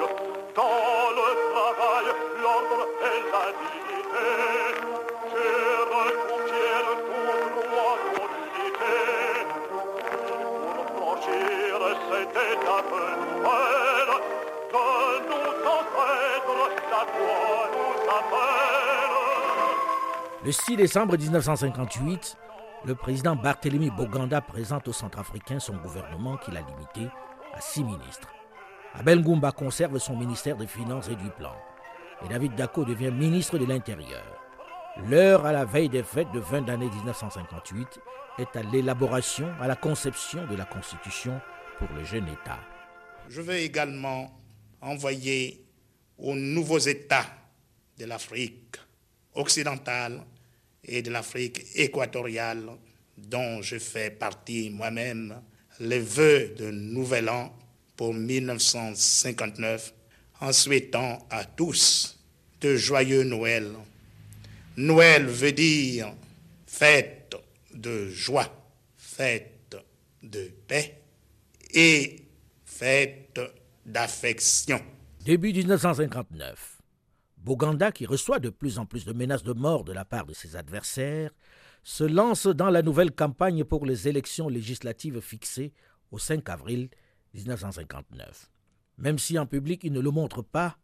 Dans 0.55 1.11
le 1.19 1.29
travail, 1.53 2.07
l'ordre 2.43 2.83
et 3.09 3.21
la 3.33 3.47
dignité, 3.61 4.31
je 5.31 5.49
reconquiers 5.95 6.83
ton 7.07 7.29
droit, 7.55 7.97
ton 8.15 8.29
unité. 8.59 8.99
Pour 10.67 10.85
franchir 10.97 11.79
cette 12.11 12.39
étape 12.55 12.95
nouvelle, 13.21 14.13
que 14.71 14.87
nos 15.29 15.51
ancêtres, 15.75 16.63
la 16.91 17.03
foi 17.13 17.69
nous 17.73 18.01
appelle. 18.11 19.17
Le 20.45 20.53
6 20.53 20.77
décembre 20.77 21.17
1958, 21.17 22.37
le 22.85 22.95
président 22.95 23.35
Barthélemy 23.37 23.91
Boganda 23.91 24.41
présente 24.41 24.89
aux 24.89 24.93
Centrafricains 24.93 25.59
son 25.59 25.77
gouvernement 25.77 26.37
qu'il 26.37 26.57
a 26.57 26.61
limité 26.61 27.09
à 27.55 27.61
six 27.61 27.83
ministres. 27.83 28.29
Abel 28.95 29.21
Ngoumba 29.21 29.53
conserve 29.53 29.99
son 29.99 30.17
ministère 30.17 30.57
des 30.57 30.67
Finances 30.67 31.09
et 31.09 31.17
du 31.17 31.31
Plan. 31.31 31.55
Et 32.25 32.29
David 32.29 32.55
Dako 32.55 32.85
devient 32.85 33.11
ministre 33.11 33.59
de 33.59 33.65
l'Intérieur. 33.65 34.25
L'heure 35.09 35.47
à 35.47 35.53
la 35.53 35.65
veille 35.65 35.89
des 35.89 36.03
fêtes 36.03 36.31
de 36.33 36.41
20 36.41 36.63
d'année 36.63 36.89
1958 36.91 38.01
est 38.39 38.57
à 38.57 38.63
l'élaboration, 38.63 39.49
à 39.61 39.67
la 39.69 39.77
conception 39.77 40.47
de 40.47 40.57
la 40.57 40.65
Constitution 40.65 41.41
pour 41.79 41.89
le 41.97 42.05
jeune 42.05 42.29
État. 42.29 42.59
Je 43.29 43.41
veux 43.41 43.57
également 43.57 44.31
envoyer 44.81 45.65
aux 46.19 46.35
nouveaux 46.35 46.79
États 46.79 47.27
de 47.99 48.05
l'Afrique 48.07 48.77
occidentale 49.35 50.25
et 50.89 51.03
de 51.03 51.11
l'Afrique 51.11 51.65
équatoriale, 51.75 52.67
dont 53.17 53.63
je 53.63 53.79
fais 53.79 54.11
partie 54.11 54.71
moi-même, 54.71 55.41
les 55.81 56.01
vœux 56.01 56.55
de 56.57 56.71
Nouvel 56.71 57.29
An 57.29 57.57
pour 57.97 58.15
1959, 58.15 59.95
en 60.41 60.53
souhaitant 60.53 61.27
à 61.31 61.45
tous 61.45 62.19
de 62.61 62.77
joyeux 62.77 63.25
Noël. 63.25 63.73
Noël 64.77 65.27
veut 65.27 65.53
dire 65.53 66.13
fête 66.67 67.35
de 67.75 68.09
joie, 68.09 68.49
fête 68.97 69.77
de 70.23 70.51
paix 70.67 71.01
et 71.75 72.23
fête 72.65 73.41
d'affection. 73.85 74.81
Début 75.25 75.53
1959. 75.53 76.78
Boganda, 77.43 77.93
qui 77.93 78.07
reçoit 78.07 78.41
de 78.41 78.51
plus 78.51 78.79
en 78.79 78.87
plus 78.87 79.05
de 79.05 79.13
menaces 79.13 79.43
de 79.43 79.53
mort 79.53 79.85
de 79.85 79.93
la 79.93 80.05
part 80.05 80.27
de 80.27 80.35
ses 80.35 80.57
adversaires, 80.57 81.31
se 81.83 82.05
lance 82.05 82.47
dans 82.47 82.71
la 82.71 82.83
nouvelle 82.83 83.13
campagne 83.13 83.65
pour 83.65 83.87
les 83.87 84.09
élections 84.09 84.49
législatives 84.49 85.21
fixées 85.21 85.73
au 86.11 86.19
5 86.19 86.49
avril 86.49 86.91
1959. 87.35 88.51
Même 88.99 89.19
si 89.19 89.39
en 89.39 89.47
public 89.47 89.85
il 89.85 89.93
ne 89.93 90.01
le 90.01 90.11
montre 90.11 90.43
pas, 90.43 90.79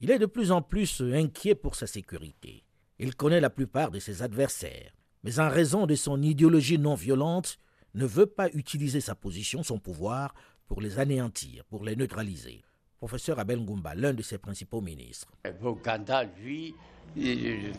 il 0.00 0.10
est 0.10 0.18
de 0.18 0.26
plus 0.26 0.50
en 0.50 0.62
plus 0.62 1.02
inquiet 1.02 1.54
pour 1.54 1.74
sa 1.74 1.86
sécurité. 1.86 2.64
Il 2.98 3.14
connaît 3.14 3.40
la 3.40 3.50
plupart 3.50 3.90
de 3.90 3.98
ses 3.98 4.22
adversaires, 4.22 4.92
mais 5.22 5.38
en 5.38 5.48
raison 5.48 5.86
de 5.86 5.94
son 5.94 6.22
idéologie 6.22 6.78
non 6.78 6.94
violente, 6.94 7.58
ne 7.94 8.06
veut 8.06 8.26
pas 8.26 8.48
utiliser 8.50 9.00
sa 9.00 9.14
position, 9.14 9.62
son 9.62 9.78
pouvoir, 9.78 10.34
pour 10.66 10.80
les 10.80 10.98
anéantir, 10.98 11.64
pour 11.64 11.84
les 11.84 11.96
neutraliser. 11.96 12.62
Professeur 12.98 13.38
Abel 13.38 13.60
Ngoumba, 13.60 13.94
l'un 13.94 14.12
de 14.12 14.22
ses 14.22 14.38
principaux 14.38 14.80
ministres. 14.80 15.28
Boganda, 15.60 16.24
lui, 16.24 16.74
il- 17.16 17.72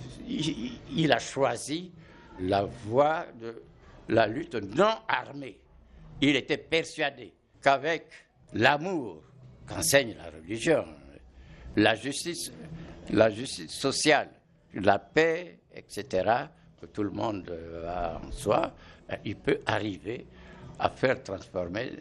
il 0.95 1.11
a 1.11 1.19
choisi 1.19 1.91
la 2.39 2.63
voie 2.63 3.25
de 3.39 3.61
la 4.07 4.27
lutte 4.27 4.55
non 4.55 4.95
armée. 5.07 5.59
Il 6.21 6.35
était 6.35 6.57
persuadé 6.57 7.33
qu'avec 7.61 8.05
l'amour 8.53 9.21
qu'enseigne 9.67 10.15
la 10.17 10.29
religion, 10.29 10.85
la 11.75 11.95
justice, 11.95 12.51
la 13.11 13.29
justice 13.29 13.71
sociale, 13.71 14.29
la 14.73 14.99
paix, 14.99 15.59
etc., 15.75 16.45
que 16.79 16.85
tout 16.85 17.03
le 17.03 17.11
monde 17.11 17.49
a 17.87 18.21
en 18.25 18.31
soi, 18.31 18.73
il 19.25 19.35
peut 19.35 19.59
arriver 19.65 20.25
à 20.79 20.89
faire 20.89 21.21
transformer 21.21 21.91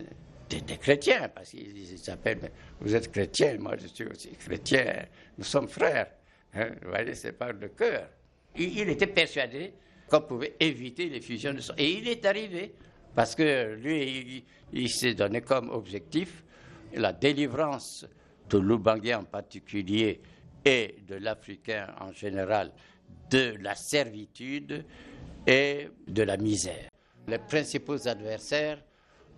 des, 0.48 0.61
des 0.61 0.76
chrétiens, 0.76 1.28
parce 1.28 1.50
qu'ils 1.50 1.98
s'appellent, 1.98 2.50
vous 2.80 2.94
êtes 2.94 3.11
chrétien, 3.11 3.56
moi 3.58 3.76
je 3.76 3.87
suis 3.87 4.06
aussi 4.06 4.30
chrétien, 4.30 5.06
nous 5.37 5.44
sommes 5.44 5.68
frères. 5.68 6.08
Hein, 6.54 6.70
vous 6.82 6.90
voyez, 6.90 7.14
c'est 7.14 7.32
par 7.32 7.52
le 7.52 7.68
cœur. 7.68 8.08
Il, 8.56 8.88
était 8.88 9.06
persuadé 9.06 9.72
qu'on 10.08 10.22
pouvait 10.22 10.56
éviter 10.58 11.08
les 11.08 11.20
fusions 11.20 11.54
de 11.54 11.61
sang. 11.61 11.74
Et 11.76 11.92
il 11.92 12.08
est 12.08 12.24
arrivé, 12.24 12.74
parce 13.14 13.34
que 13.34 13.74
lui, 13.74 14.44
il, 14.72 14.88
s'est 14.88 15.14
donné 15.14 15.42
comme 15.42 15.70
objectif 15.70 16.42
la 16.94 17.12
délivrance 17.12 18.06
de 18.48 18.58
l'Oubangais 18.58 19.14
en 19.14 19.24
particulier 19.24 20.20
et 20.64 20.96
de 21.06 21.16
l'Africain 21.16 21.94
en 22.00 22.12
général 22.12 22.72
de 23.30 23.54
la 23.61 23.74
servitude 23.74 24.84
et 25.46 25.88
de 26.06 26.22
la 26.22 26.37
misère. 26.37 26.88
Les 27.28 27.38
principaux 27.38 28.08
adversaires, 28.08 28.82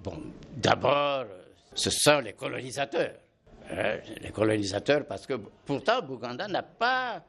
bon, 0.03 0.19
d'abord, 0.57 1.25
ce 1.75 1.91
sont 1.91 2.21
les 2.21 2.33
colonisateurs. 2.33 3.15
hein, 3.71 3.99
les 4.23 4.31
colonisateurs, 4.31 5.07
parce 5.07 5.27
que 5.27 5.35
pourtant, 5.65 6.03
Bouganda 6.03 6.49
n'a 6.49 6.63
pas 6.63 7.23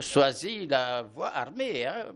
choisi 0.00 0.66
la 0.66 1.02
voie 1.02 1.28
armée, 1.28 1.86
hein, 1.86 2.06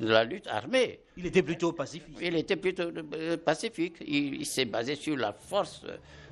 la 0.00 0.24
lutte 0.24 0.46
armée. 0.48 1.00
Il 1.16 1.24
était 1.26 1.42
plutôt 1.42 1.72
pacifique. 1.72 2.18
Il 2.20 2.36
était 2.36 2.56
plutôt 2.56 2.90
euh, 3.14 3.36
pacifique. 3.38 3.96
Il, 4.00 4.34
il 4.40 4.46
s'est 4.46 4.66
basé 4.66 4.94
sur 4.96 5.16
la 5.16 5.32
force 5.32 5.86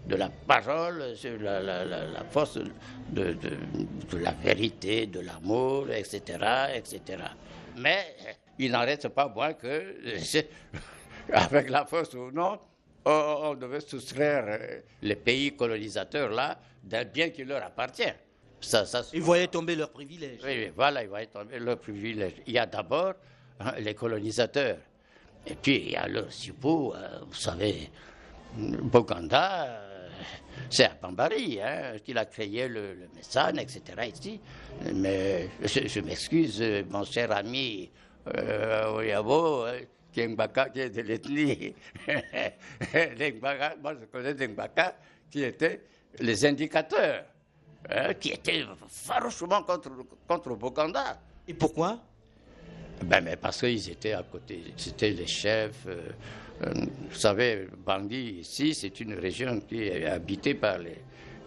de 0.07 0.17
la 0.17 0.29
parole, 0.29 1.17
sur 1.17 1.39
la, 1.41 1.61
la- 1.61 1.85
la- 1.85 2.07
la 2.07 2.25
force 2.25 2.59
de, 2.59 3.33
de- 3.33 3.57
de 4.11 4.19
la 4.19 4.33
vérité, 4.33 5.07
de 5.07 5.21
l'amour, 5.21 5.89
etc., 5.91 6.21
etc. 6.75 7.01
Mais 7.77 8.17
il 8.59 8.73
n'en 8.73 8.81
reste 8.81 9.09
pas 9.09 9.29
moins 9.29 9.55
que, 9.55 9.95
avec 11.33 11.71
la 11.71 11.87
force 11.87 12.13
ou 12.15 12.31
non, 12.33 12.59
on, 13.05 13.39
on 13.43 13.55
devait 13.55 13.81
soustraire 13.81 14.45
euh, 14.49 14.81
les 15.03 15.17
pays 15.17 15.55
colonisateurs 15.57 16.31
là 16.31 16.59
d'un 16.83 17.05
bien 17.05 17.31
qui 17.31 17.45
leur 17.45 17.63
appartient. 17.63 18.13
Ça, 18.61 18.85
ça, 18.87 19.03
Ils 19.13 19.21
voyaient 19.23 19.49
tomber 19.49 19.75
leurs 19.75 19.91
privilèges. 19.91 20.41
oui, 20.45 20.71
voilà, 20.75 21.03
il 21.03 21.09
va 21.09 21.25
tomber 21.27 21.59
leur 21.59 21.79
privilège. 21.79 22.35
Il 22.47 22.53
y 22.53 22.59
a 22.59 22.67
d'abord 22.67 23.15
hein, 23.61 23.73
les 23.81 23.95
colonisateurs. 23.95 24.79
Et 25.47 25.55
puis 25.57 25.77
il 25.77 25.91
y 25.93 25.97
a 25.97 26.07
le 26.07 26.21
euh, 26.21 26.27
vous 27.27 27.35
savez, 27.35 27.91
Boganda, 28.57 29.65
euh, 29.65 30.09
c'est 30.71 30.85
à 30.85 30.95
Bambari 31.01 31.61
hein, 31.61 31.95
qu'il 32.05 32.17
a 32.19 32.25
créé 32.27 32.69
le, 32.69 32.95
le 32.95 33.09
Messane, 33.17 33.59
etc. 33.59 33.83
Ici. 34.15 34.41
Mais 34.95 35.49
je, 35.63 35.89
je 35.89 36.01
m'excuse, 36.01 36.63
mon 36.89 37.05
cher 37.05 37.33
ami 37.33 37.91
euh, 38.37 38.93
Oyabo, 38.93 39.65
Kengbaka, 40.13 40.69
qui 40.71 40.81
est 40.81 40.91
de 40.91 41.03
l'ethnie. 41.03 41.75
Moi 43.83 43.95
je 44.01 44.05
connais 44.07 44.35
Dengbaka, 44.35 44.97
qui 45.31 45.43
étaient 45.43 45.81
les 46.21 46.45
indicateurs, 46.45 47.25
hein, 47.89 48.15
qui 48.15 48.31
étaient 48.31 48.65
farouchement 48.89 49.63
contre, 49.63 49.91
contre 50.29 50.55
Boganda. 50.57 51.19
Et 51.49 51.55
pourquoi? 51.55 51.99
Ben, 53.05 53.21
mais 53.23 53.37
parce 53.37 53.61
qu'ils 53.61 53.91
étaient 53.91 54.13
à 54.13 54.23
côté, 54.23 54.63
c'était 54.77 55.11
les 55.11 55.27
chefs. 55.27 55.87
euh, 55.87 56.11
euh, 56.63 56.73
vous 57.11 57.17
savez, 57.17 57.67
Bangui, 57.85 58.41
ici, 58.41 58.75
c'est 58.75 59.01
une 59.01 59.15
région 59.15 59.61
qui 59.61 59.83
est 59.83 60.07
habitée 60.07 60.55
par 60.55 60.79
les, 60.79 60.99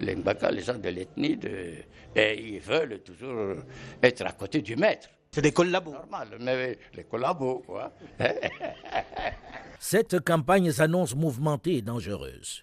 les 0.01 0.15
Mbaka, 0.15 0.51
les 0.51 0.61
gens 0.61 0.77
de 0.77 0.89
l'ethnie, 0.89 1.37
de, 1.37 1.75
et 2.15 2.55
ils 2.55 2.59
veulent 2.59 2.99
toujours 2.99 3.55
être 4.01 4.25
à 4.25 4.31
côté 4.31 4.61
du 4.61 4.75
maître. 4.75 5.09
C'est 5.35 5.41
des 5.41 5.51
collabos. 5.51 5.91
Normal, 5.91 6.29
mais 6.39 6.79
les 6.93 7.03
collabos, 7.03 7.61
quoi. 7.65 7.91
Cette 9.79 10.21
campagne 10.21 10.71
s'annonce 10.71 11.13
mouvementée 11.13 11.75
et 11.75 11.81
dangereuse. 11.81 12.61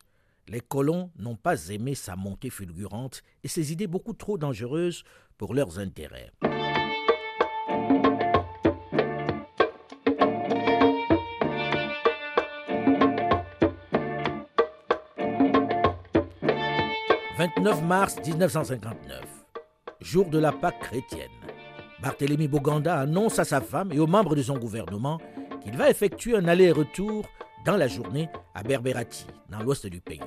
Les 0.48 0.62
colons 0.62 1.10
n'ont 1.18 1.36
pas 1.36 1.68
aimé 1.68 1.94
sa 1.94 2.16
montée 2.16 2.48
fulgurante 2.48 3.22
et 3.44 3.48
ses 3.48 3.72
idées 3.72 3.88
beaucoup 3.88 4.14
trop 4.14 4.38
dangereuses 4.38 5.04
pour 5.36 5.52
leurs 5.52 5.78
intérêts. 5.78 6.30
«29 17.36 17.82
mars 17.82 18.16
1959, 18.24 19.20
jour 20.00 20.30
de 20.30 20.38
la 20.38 20.52
Pâque 20.52 20.80
chrétienne. 20.80 21.41
Barthélemy 22.02 22.48
Boganda 22.48 22.98
annonce 22.98 23.38
à 23.38 23.44
sa 23.44 23.60
femme 23.60 23.92
et 23.92 24.00
aux 24.00 24.08
membres 24.08 24.34
de 24.34 24.42
son 24.42 24.58
gouvernement 24.58 25.20
qu'il 25.62 25.76
va 25.76 25.88
effectuer 25.88 26.36
un 26.36 26.48
aller-retour 26.48 27.24
dans 27.64 27.76
la 27.76 27.86
journée 27.86 28.28
à 28.56 28.64
Berberati, 28.64 29.24
dans 29.48 29.60
l'ouest 29.62 29.86
du 29.86 30.00
pays. 30.00 30.18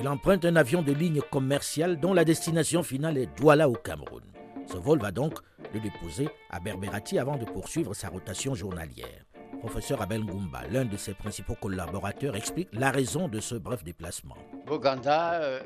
Il 0.00 0.06
emprunte 0.06 0.44
un 0.44 0.54
avion 0.54 0.80
de 0.80 0.92
ligne 0.92 1.20
commerciale 1.20 1.98
dont 1.98 2.14
la 2.14 2.24
destination 2.24 2.84
finale 2.84 3.18
est 3.18 3.36
Douala 3.36 3.68
au 3.68 3.72
Cameroun. 3.72 4.22
Ce 4.66 4.76
vol 4.76 5.00
va 5.00 5.10
donc 5.10 5.34
le 5.74 5.80
déposer 5.80 6.28
à 6.50 6.60
Berberati 6.60 7.18
avant 7.18 7.36
de 7.36 7.44
poursuivre 7.44 7.94
sa 7.94 8.08
rotation 8.10 8.54
journalière. 8.54 9.24
Professeur 9.58 10.00
Abel 10.00 10.22
Ngumba, 10.22 10.68
l'un 10.70 10.84
de 10.84 10.96
ses 10.96 11.14
principaux 11.14 11.56
collaborateurs, 11.60 12.36
explique 12.36 12.68
la 12.72 12.92
raison 12.92 13.26
de 13.26 13.40
ce 13.40 13.56
bref 13.56 13.82
déplacement. 13.82 14.36
Boganda, 14.66 15.32
euh, 15.40 15.60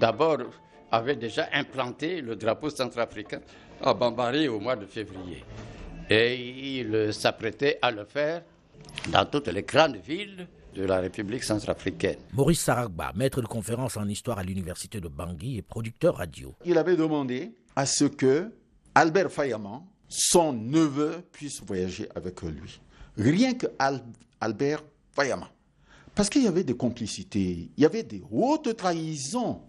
d'abord, 0.00 0.38
avait 0.90 1.16
déjà 1.16 1.48
implanté 1.52 2.20
le 2.20 2.36
drapeau 2.36 2.70
centrafricain 2.70 3.40
à 3.82 3.92
Bambari 3.94 4.48
au 4.48 4.60
mois 4.60 4.76
de 4.76 4.86
février. 4.86 5.44
Et 6.08 6.78
il 6.80 7.12
s'apprêtait 7.12 7.78
à 7.82 7.90
le 7.90 8.04
faire 8.04 8.42
dans 9.10 9.24
toutes 9.26 9.48
les 9.48 9.62
grandes 9.62 9.96
villes 9.96 10.46
de 10.74 10.84
la 10.84 11.00
République 11.00 11.42
centrafricaine. 11.42 12.18
Maurice 12.32 12.60
Saragba, 12.60 13.12
maître 13.14 13.40
de 13.40 13.46
conférence 13.46 13.96
en 13.96 14.06
histoire 14.08 14.38
à 14.38 14.42
l'université 14.42 15.00
de 15.00 15.08
Bangui 15.08 15.58
et 15.58 15.62
producteur 15.62 16.16
radio. 16.16 16.54
Il 16.64 16.78
avait 16.78 16.96
demandé 16.96 17.52
à 17.74 17.86
ce 17.86 18.04
que 18.04 18.50
Albert 18.94 19.30
Fayaman, 19.32 19.84
son 20.08 20.52
neveu, 20.52 21.22
puisse 21.32 21.62
voyager 21.62 22.08
avec 22.14 22.40
lui. 22.42 22.80
Rien 23.16 23.54
que 23.54 23.66
Al- 23.78 24.04
Albert 24.40 24.82
Fayaman. 25.12 25.48
Parce 26.14 26.30
qu'il 26.30 26.44
y 26.44 26.46
avait 26.46 26.64
des 26.64 26.76
complicités, 26.76 27.70
il 27.76 27.82
y 27.82 27.84
avait 27.84 28.02
des 28.04 28.22
hautes 28.30 28.76
trahisons. 28.76 29.60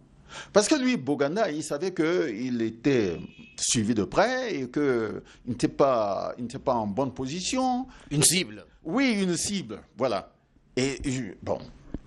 Parce 0.53 0.67
que 0.67 0.75
lui, 0.75 0.97
Boganda, 0.97 1.49
il 1.51 1.63
savait 1.63 1.93
qu'il 1.93 2.61
était 2.61 3.17
suivi 3.57 3.93
de 3.93 4.03
près 4.03 4.55
et 4.55 4.69
qu'il 4.69 5.21
n'était 5.45 5.67
pas, 5.67 6.33
il 6.37 6.47
pas 6.47 6.75
en 6.75 6.87
bonne 6.87 7.13
position. 7.13 7.87
Une 8.11 8.23
cible. 8.23 8.65
Oui, 8.83 9.21
une 9.21 9.35
cible, 9.35 9.81
voilà. 9.97 10.33
Et 10.75 10.99
bon, 11.41 11.59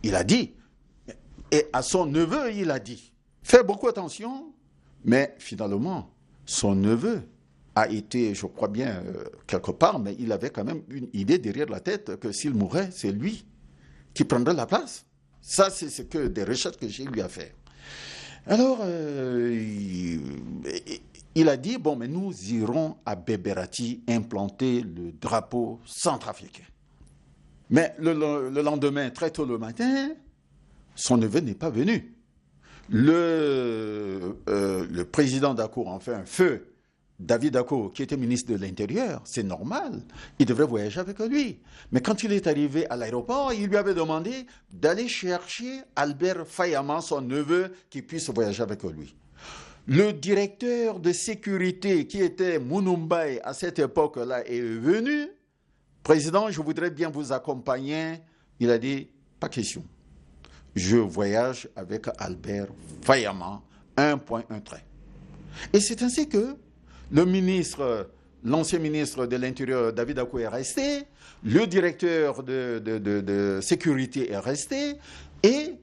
il 0.03 0.15
a 0.15 0.25
dit, 0.25 0.53
et 1.51 1.67
à 1.73 1.83
son 1.83 2.07
neveu, 2.07 2.53
il 2.55 2.71
a 2.71 2.79
dit, 2.79 3.13
fais 3.43 3.65
beaucoup 3.65 3.89
attention, 3.89 4.53
mais 5.05 5.35
finalement, 5.39 6.11
son 6.47 6.75
neveu 6.75 7.23
a 7.75 7.89
été, 7.89 8.35
je 8.35 8.47
crois 8.47 8.69
bien, 8.69 9.03
euh, 9.07 9.25
quelque 9.47 9.73
part, 9.73 9.99
mais 9.99 10.15
il 10.19 10.33
avait 10.33 10.51
quand 10.51 10.65
même 10.65 10.83
une 10.89 11.09
idée 11.13 11.39
derrière 11.39 11.69
la 11.69 11.81
tête 11.81 12.17
que 12.17 12.33
s'il 12.33 12.55
mourait, 12.55 12.91
c'est 12.93 13.13
lui 13.13 13.47
qui 14.15 14.25
prendrait 14.25 14.55
la 14.55 14.67
place. 14.67 15.05
Ça, 15.41 15.71
c'est 15.71 15.89
ce 15.89 16.03
que 16.03 16.29
des 16.29 16.45
recherches 16.45 16.77
que 16.77 16.89
j'ai 16.89 17.05
lui 17.05 17.21
à 17.21 17.29
faire. 17.29 17.53
Alors, 18.47 18.79
euh, 18.83 19.55
il, 21.35 21.49
a 21.49 21.57
dit, 21.57 21.79
bon, 21.79 21.97
mais 21.97 22.09
nous 22.09 22.33
irons 22.53 22.97
à 23.07 23.15
Beberati 23.15 24.03
implanter 24.09 24.83
le 24.83 25.13
drapeau 25.13 25.81
centrafricain. 25.85 26.65
Mais 27.69 27.95
le, 27.99 28.13
le- 28.15 28.51
le 28.51 28.63
lendemain, 28.63 29.11
très 29.11 29.31
tôt 29.31 29.45
le 29.45 29.59
matin, 29.59 30.11
son 30.97 31.17
neveu 31.17 31.41
n'est 31.41 31.55
pas 31.55 31.71
venu. 31.71 32.15
Le, 32.89 34.37
euh, 34.49 35.05
président 35.13 35.55
d'Acour, 35.55 35.89
enfin, 35.89 36.23
feu 36.25 36.70
David 37.21 37.55
Akour, 37.57 37.93
qui 37.93 38.03
était 38.03 38.17
ministre 38.17 38.51
de 38.51 38.57
l'Intérieur, 38.59 39.21
c'est 39.25 39.43
normal, 39.43 40.01
il 40.39 40.47
devrait 40.47 40.65
voyager 40.65 41.01
avec 41.01 41.19
lui. 41.19 41.59
Mais 41.93 42.01
quand 42.01 42.23
il 42.23 42.33
est 42.33 42.47
arrivé 42.47 42.89
à 42.89 42.97
l'aéroport, 42.97 43.53
il 43.53 43.67
lui 43.67 43.77
avait 43.77 43.93
demandé 43.93 44.47
d'aller 44.73 45.07
chercher 45.07 45.83
Albert 45.95 46.47
Fayaman, 46.47 47.03
son 47.03 47.21
neveu, 47.21 47.73
qui 47.91 48.01
puisse 48.01 48.31
voyager 48.31 48.63
avec 48.63 48.83
lui. 48.85 49.15
Le 49.87 50.13
directeur 50.13 50.99
de 50.99 51.13
sécurité, 51.13 52.07
qui 52.07 52.23
était 52.23 52.59
Munumbai 52.59 53.41
à 53.45 53.53
cette 53.53 53.79
époque-là, 53.79 54.47
est 54.47 54.61
venu. 54.61 55.29
Président, 56.03 56.51
je 56.51 56.63
voudrais 56.63 56.91
bien 56.91 57.11
vous 57.11 57.33
accompagner. 57.33 58.15
Il 58.59 58.71
a 58.71 58.79
dit, 58.79 59.09
pas 59.39 59.51
question. 59.51 59.85
Je 60.75 60.97
voyage 60.97 61.69
avec 61.77 62.07
Albert 62.17 62.69
Fayaman, 63.03 63.61
un 63.99 64.17
point, 64.17 64.45
un 64.49 64.61
trait. 64.61 64.85
Et 65.75 65.81
c'est 65.81 66.03
ainsi 66.03 66.27
que 66.27 66.57
le 67.11 67.25
ministre, 67.25 68.11
l'ancien 68.45 68.79
ministre 68.79 69.27
de 69.27 69.37
l'Intérieur, 69.37 69.93
David 69.93 70.19
Akou, 70.21 70.39
est 70.39 70.49
resté, 70.49 71.05
le 71.43 71.67
directeur 71.67 72.43
de, 72.43 73.59
sécurité 73.63 74.31
est 74.31 74.39
resté, 74.39 74.97
et 75.43 75.75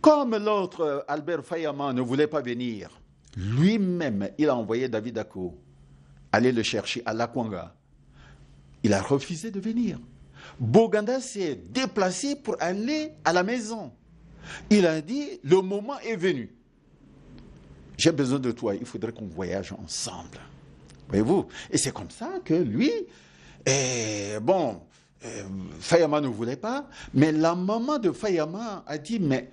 comme 0.00 0.36
l'autre, 0.36 1.04
Albert 1.08 1.44
Fayaman, 1.44 1.94
ne 1.94 2.00
voulait 2.00 2.26
pas 2.26 2.40
venir, 2.40 2.90
lui-même, 3.36 4.30
il 4.38 4.48
a 4.48 4.56
envoyé 4.56 4.88
David 4.88 5.18
Akou 5.18 5.54
aller 6.32 6.52
le 6.52 6.62
chercher 6.62 7.02
à 7.04 7.12
Lakwanga. 7.12 7.74
Il 8.82 8.92
a 8.94 9.02
refusé 9.02 9.50
de 9.50 9.60
venir. 9.60 9.98
Boganda 10.58 11.20
s'est 11.20 11.60
déplacé 11.70 12.36
pour 12.36 12.56
aller 12.60 13.12
à 13.24 13.32
la 13.32 13.42
maison. 13.42 13.92
Il 14.70 14.86
a 14.86 15.00
dit, 15.00 15.40
le 15.42 15.60
moment 15.60 15.98
est 16.00 16.16
venu. 16.16 16.54
J'ai 18.00 18.12
besoin 18.12 18.38
de 18.38 18.50
toi, 18.50 18.74
il 18.74 18.86
faudrait 18.86 19.12
qu'on 19.12 19.26
voyage 19.26 19.72
ensemble. 19.72 20.38
Voyez-vous? 21.08 21.46
Et 21.70 21.76
c'est 21.76 21.92
comme 21.92 22.08
ça 22.08 22.30
que 22.42 22.54
lui, 22.54 22.90
et 23.66 24.38
bon, 24.40 24.80
euh, 25.22 25.42
Fayama 25.80 26.22
ne 26.22 26.28
voulait 26.28 26.56
pas, 26.56 26.88
mais 27.12 27.30
la 27.30 27.54
maman 27.54 27.98
de 27.98 28.10
Fayama 28.10 28.84
a 28.86 28.96
dit, 28.96 29.20
mais 29.20 29.50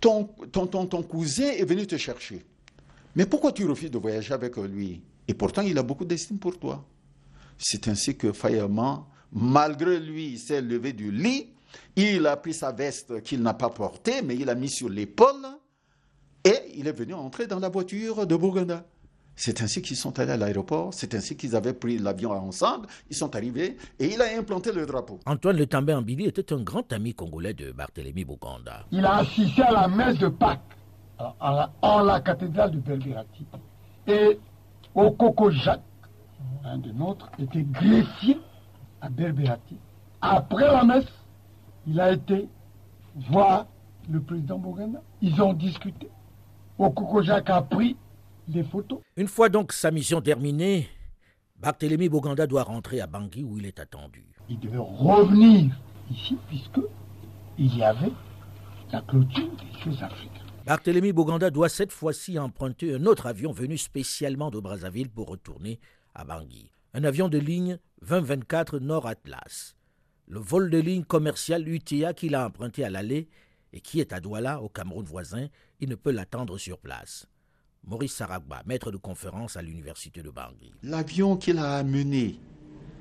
ton, 0.00 0.26
ton, 0.52 0.68
ton, 0.68 0.86
ton 0.86 1.02
cousin 1.02 1.48
est 1.48 1.64
venu 1.64 1.88
te 1.88 1.96
chercher. 1.96 2.46
Mais 3.16 3.26
pourquoi 3.26 3.50
tu 3.50 3.66
refuses 3.66 3.90
de 3.90 3.98
voyager 3.98 4.32
avec 4.32 4.56
lui? 4.58 5.02
Et 5.26 5.34
pourtant, 5.34 5.62
il 5.62 5.76
a 5.76 5.82
beaucoup 5.82 6.04
d'estime 6.04 6.38
pour 6.38 6.56
toi. 6.56 6.86
C'est 7.58 7.88
ainsi 7.88 8.16
que 8.16 8.32
Fayama, 8.32 9.04
malgré 9.32 9.98
lui, 9.98 10.38
s'est 10.38 10.62
levé 10.62 10.92
du 10.92 11.10
lit, 11.10 11.48
il 11.96 12.24
a 12.28 12.36
pris 12.36 12.54
sa 12.54 12.70
veste 12.70 13.24
qu'il 13.24 13.42
n'a 13.42 13.54
pas 13.54 13.70
portée, 13.70 14.22
mais 14.22 14.36
il 14.36 14.48
a 14.48 14.54
mis 14.54 14.68
sur 14.68 14.88
l'épaule, 14.88 15.48
et 16.44 16.56
il 16.76 16.86
est 16.86 16.92
venu 16.92 17.14
entrer 17.14 17.46
dans 17.46 17.58
la 17.58 17.68
voiture 17.68 18.26
de 18.26 18.36
Bouganda. 18.36 18.84
C'est 19.40 19.62
ainsi 19.62 19.82
qu'ils 19.82 19.96
sont 19.96 20.18
allés 20.18 20.32
à 20.32 20.36
l'aéroport, 20.36 20.92
c'est 20.92 21.14
ainsi 21.14 21.36
qu'ils 21.36 21.54
avaient 21.54 21.72
pris 21.72 21.96
l'avion 21.98 22.32
ensemble, 22.32 22.88
ils 23.08 23.14
sont 23.14 23.36
arrivés 23.36 23.76
et 24.00 24.12
il 24.12 24.20
a 24.20 24.36
implanté 24.36 24.72
le 24.72 24.84
drapeau. 24.84 25.20
Antoine 25.26 25.56
Le 25.56 25.66
També 25.66 25.94
Ambili 25.94 26.24
était 26.26 26.52
un 26.52 26.60
grand 26.60 26.92
ami 26.92 27.14
congolais 27.14 27.54
de 27.54 27.70
Barthélemy 27.70 28.24
Boganda. 28.24 28.84
Il 28.90 29.04
a 29.04 29.18
assisté 29.18 29.62
à 29.62 29.70
la 29.70 29.86
messe 29.86 30.18
de 30.18 30.26
Pâques 30.26 30.58
en 31.80 32.02
la, 32.02 32.20
cathédrale 32.20 32.72
de 32.72 32.78
Belgrati. 32.78 33.46
Et 34.08 34.38
au 34.94 35.10
Coco 35.12 35.50
Jacques, 35.50 35.82
un 36.64 36.78
de 36.78 36.90
nôtres, 36.90 37.30
était 37.38 37.62
greffier 37.62 38.40
à 39.00 39.08
Belgrati. 39.08 39.76
Après 40.20 40.66
la 40.66 40.84
messe, 40.84 41.06
il 41.86 42.00
a 42.00 42.12
été 42.12 42.48
voir 43.30 43.66
le 44.10 44.20
président 44.20 44.58
Boganda. 44.58 45.00
Ils 45.22 45.40
ont 45.40 45.52
discuté. 45.52 46.08
Jacques 47.22 47.50
a 47.50 47.62
pris 47.62 47.96
photos. 48.70 49.00
Une 49.16 49.28
fois 49.28 49.48
donc 49.48 49.72
sa 49.72 49.90
mission 49.90 50.20
terminée, 50.20 50.88
Barthélemy 51.56 52.08
Boganda 52.08 52.46
doit 52.46 52.62
rentrer 52.62 53.00
à 53.00 53.06
Bangui 53.06 53.44
où 53.44 53.58
il 53.58 53.66
est 53.66 53.80
attendu. 53.80 54.24
Il 54.48 54.58
devait 54.58 54.78
revenir 54.78 55.74
ici 56.10 56.36
puisque 56.48 56.80
il 57.58 57.76
y 57.76 57.82
avait 57.82 58.12
la 58.92 59.02
clôture 59.02 59.50
des 59.56 59.80
Jeux 59.80 60.02
africains. 60.02 60.44
Barthélemy 60.64 61.12
Boganda 61.12 61.50
doit 61.50 61.68
cette 61.68 61.92
fois-ci 61.92 62.38
emprunter 62.38 62.94
un 62.94 63.06
autre 63.06 63.26
avion 63.26 63.52
venu 63.52 63.76
spécialement 63.76 64.50
de 64.50 64.60
Brazzaville 64.60 65.10
pour 65.10 65.28
retourner 65.28 65.80
à 66.14 66.24
Bangui. 66.24 66.70
Un 66.94 67.04
avion 67.04 67.28
de 67.28 67.38
ligne 67.38 67.78
2024 68.02 68.78
Nord 68.78 69.06
Atlas. 69.06 69.74
Le 70.26 70.38
vol 70.38 70.70
de 70.70 70.78
ligne 70.78 71.04
commercial 71.04 71.66
UTA 71.66 72.12
qu'il 72.12 72.34
a 72.34 72.46
emprunté 72.46 72.84
à 72.84 72.90
l'aller 72.90 73.28
et 73.72 73.80
qui 73.80 74.00
est 74.00 74.12
à 74.12 74.20
Douala, 74.20 74.60
au 74.62 74.68
Cameroun 74.68 75.04
voisin, 75.04 75.48
il 75.80 75.88
ne 75.88 75.94
peut 75.94 76.10
l'attendre 76.10 76.58
sur 76.58 76.78
place. 76.78 77.26
Maurice 77.84 78.14
Saragba, 78.14 78.62
maître 78.66 78.90
de 78.90 78.96
conférence 78.96 79.56
à 79.56 79.62
l'université 79.62 80.22
de 80.22 80.30
Bangui. 80.30 80.72
L'avion 80.82 81.36
qu'il 81.36 81.58
a 81.58 81.76
amené, 81.76 82.38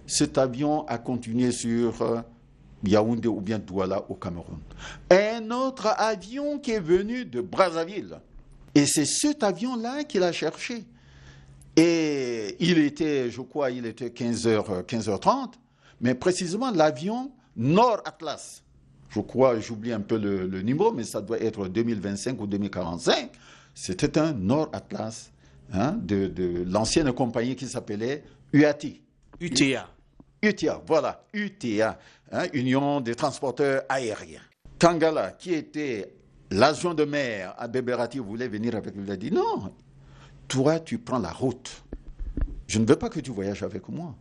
cet 0.05 0.37
avion 0.37 0.85
a 0.87 0.97
continué 0.97 1.51
sur 1.51 2.01
euh, 2.01 2.21
Yaoundé 2.83 3.27
ou 3.27 3.41
bien 3.41 3.59
Douala 3.59 4.05
au 4.09 4.15
Cameroun. 4.15 4.59
Un 5.09 5.51
autre 5.51 5.87
avion 5.97 6.59
qui 6.59 6.71
est 6.71 6.79
venu 6.79 7.25
de 7.25 7.41
Brazzaville. 7.41 8.19
Et 8.75 8.85
c'est 8.85 9.05
cet 9.05 9.43
avion-là 9.43 10.03
qu'il 10.03 10.23
a 10.23 10.31
cherché. 10.31 10.85
Et 11.75 12.55
il 12.59 12.77
était, 12.79 13.29
je 13.29 13.41
crois, 13.41 13.71
il 13.71 13.85
était 13.85 14.09
15h, 14.09 14.83
15h30, 14.83 15.53
mais 16.01 16.15
précisément 16.15 16.71
l'avion 16.71 17.31
Nord 17.55 18.01
Atlas. 18.05 18.63
Je 19.09 19.19
crois, 19.21 19.59
j'oublie 19.59 19.93
un 19.93 20.01
peu 20.01 20.17
le, 20.17 20.47
le, 20.47 20.61
numéro, 20.61 20.91
mais 20.91 21.03
ça 21.03 21.21
doit 21.21 21.39
être 21.39 21.67
2025 21.67 22.41
ou 22.41 22.47
2045. 22.47 23.31
C'était 23.73 24.17
un 24.17 24.33
Nord 24.33 24.69
Atlas 24.73 25.31
hein, 25.71 25.97
de, 26.01 26.63
l'ancienne 26.67 27.11
compagnie 27.13 27.55
qui 27.55 27.67
s'appelait 27.67 28.23
UATI. 28.53 29.01
UTA. 29.39 29.87
UTA, 30.41 30.81
voilà, 30.85 31.23
UTA, 31.33 31.97
hein, 32.31 32.45
Union 32.53 33.01
des 33.01 33.15
transporteurs 33.15 33.83
aériens. 33.89 34.41
Kangala, 34.79 35.31
qui 35.31 35.53
était 35.53 36.13
l'agent 36.51 36.93
de 36.93 37.05
mer 37.05 37.55
à 37.57 37.67
Beberati, 37.67 38.19
voulait 38.19 38.47
venir 38.47 38.75
avec 38.75 38.95
lui. 38.95 39.03
Il 39.03 39.11
a 39.11 39.17
dit 39.17 39.31
non, 39.31 39.73
toi, 40.47 40.79
tu 40.79 40.99
prends 40.99 41.19
la 41.19 41.31
route. 41.31 41.83
Je 42.67 42.79
ne 42.79 42.85
veux 42.85 42.95
pas 42.95 43.09
que 43.09 43.19
tu 43.19 43.31
voyages 43.31 43.63
avec 43.63 43.87
moi. 43.89 44.15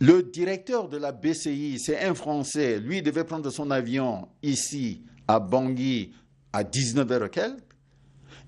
Le 0.00 0.22
directeur 0.22 0.88
de 0.88 0.96
la 0.96 1.12
BCI, 1.12 1.78
c'est 1.78 2.00
un 2.00 2.14
Français, 2.14 2.78
lui 2.78 3.02
devait 3.02 3.24
prendre 3.24 3.50
son 3.50 3.70
avion 3.70 4.28
ici 4.42 5.02
à 5.26 5.40
Bangui 5.40 6.12
à 6.52 6.62
19h 6.62 7.30
quelques. 7.30 7.58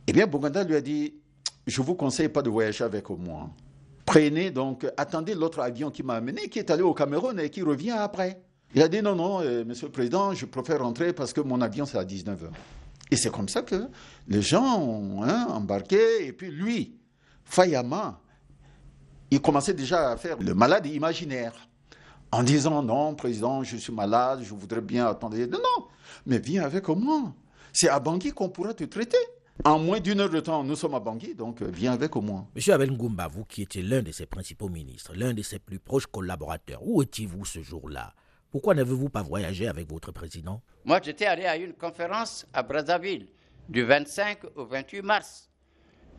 Eh 0.07 0.13
bien, 0.13 0.27
Boganda 0.27 0.63
lui 0.65 0.77
a 0.77 0.81
dit, 0.81 1.15
je 1.67 1.81
ne 1.81 1.87
vous 1.87 1.95
conseille 1.95 2.29
pas 2.29 2.43
de 2.43 2.51
voyager 2.51 2.85
avec 2.85 3.09
moi. 3.11 3.51
Prenez 4.05 4.51
donc, 4.51 4.87
attendez 4.97 5.35
l'autre 5.35 5.61
avion 5.61 5.91
qui 5.91 6.03
m'a 6.03 6.15
amené, 6.15 6.49
qui 6.49 6.59
est 6.59 6.71
allé 6.71 6.83
au 6.83 6.93
Cameroun 6.93 7.41
et 7.41 7.49
qui 7.49 7.63
revient 7.63 7.93
après. 7.93 8.43
Il 8.75 8.83
a 8.83 8.89
dit, 8.89 9.01
non, 9.01 9.15
non, 9.15 9.41
euh, 9.41 9.65
monsieur 9.65 9.87
le 9.87 9.93
président, 9.93 10.35
je 10.35 10.47
préfère 10.47 10.81
rentrer 10.81 11.13
parce 11.13 11.33
que 11.33 11.41
mon 11.41 11.61
avion, 11.61 11.87
c'est 11.87 11.97
à 11.97 12.05
19h. 12.05 12.51
Et 13.11 13.17
c'est 13.17 13.31
comme 13.31 13.49
ça 13.49 13.63
que 13.63 13.89
les 14.29 14.43
gens 14.43 14.79
ont 14.81 15.23
hein, 15.23 15.47
embarqué. 15.49 16.27
Et 16.27 16.33
puis 16.33 16.51
lui, 16.51 16.97
Fayama, 17.45 18.21
il 19.35 19.41
commençait 19.41 19.75
déjà 19.75 20.13
à 20.13 20.17
faire 20.17 20.39
le 20.39 20.55
malade 20.55 20.87
imaginaire. 20.87 21.53
En 22.31 22.45
disant, 22.45 22.83
non, 22.83 23.15
président, 23.15 23.65
je 23.65 23.77
suis 23.77 23.93
malade, 23.93 24.41
je 24.43 24.55
voudrais 24.55 24.81
bien 24.81 25.07
attendre. 25.07 25.37
Non, 25.37 25.59
non, 25.59 25.87
mais 26.27 26.39
viens 26.39 26.63
avec 26.63 26.89
moi. 26.89 27.33
C'est 27.73 27.89
à 27.89 27.99
Bangui 27.99 28.31
qu'on 28.31 28.49
pourra 28.49 28.75
te 28.75 28.85
traiter. 28.85 29.19
En 29.65 29.79
moins 29.81 29.99
d'une 29.99 30.21
heure 30.21 30.31
de 30.31 30.39
temps, 30.39 30.63
nous 30.63 30.77
sommes 30.77 30.95
à 30.95 31.01
Bangui, 31.01 31.35
donc 31.35 31.63
euh, 31.63 31.71
viens 31.73 31.93
avec 31.93 32.15
au 32.15 32.21
moins. 32.21 32.47
Monsieur 32.55 32.75
Abel 32.75 32.93
Ngoumba, 32.93 33.29
vous 33.29 33.45
qui 33.45 33.63
étiez 33.63 33.83
l'un 33.83 34.03
de 34.03 34.13
ses 34.13 34.27
principaux 34.27 34.69
ministres, 34.69 35.13
l'un 35.15 35.33
de 35.33 35.43
ses 35.43 35.59
plus 35.59 35.79
proches 35.79 36.07
collaborateurs, 36.07 36.81
où 36.87 37.03
étiez-vous 37.03 37.45
ce 37.45 37.61
jour-là? 37.63 38.15
Pourquoi 38.51 38.75
n'avez-vous 38.75 39.11
pas 39.11 39.23
voyagé 39.23 39.67
avec 39.67 39.89
votre 39.91 40.13
président? 40.13 40.61
Moi, 40.85 41.01
j'étais 41.03 41.27
allé 41.27 41.45
à 41.45 41.57
une 41.57 41.73
conférence 41.73 42.47
à 42.53 42.63
Brazzaville 42.63 43.27
du 43.69 43.83
25 43.83 44.39
au 44.57 44.67
28 44.67 45.03
mars. 45.03 45.51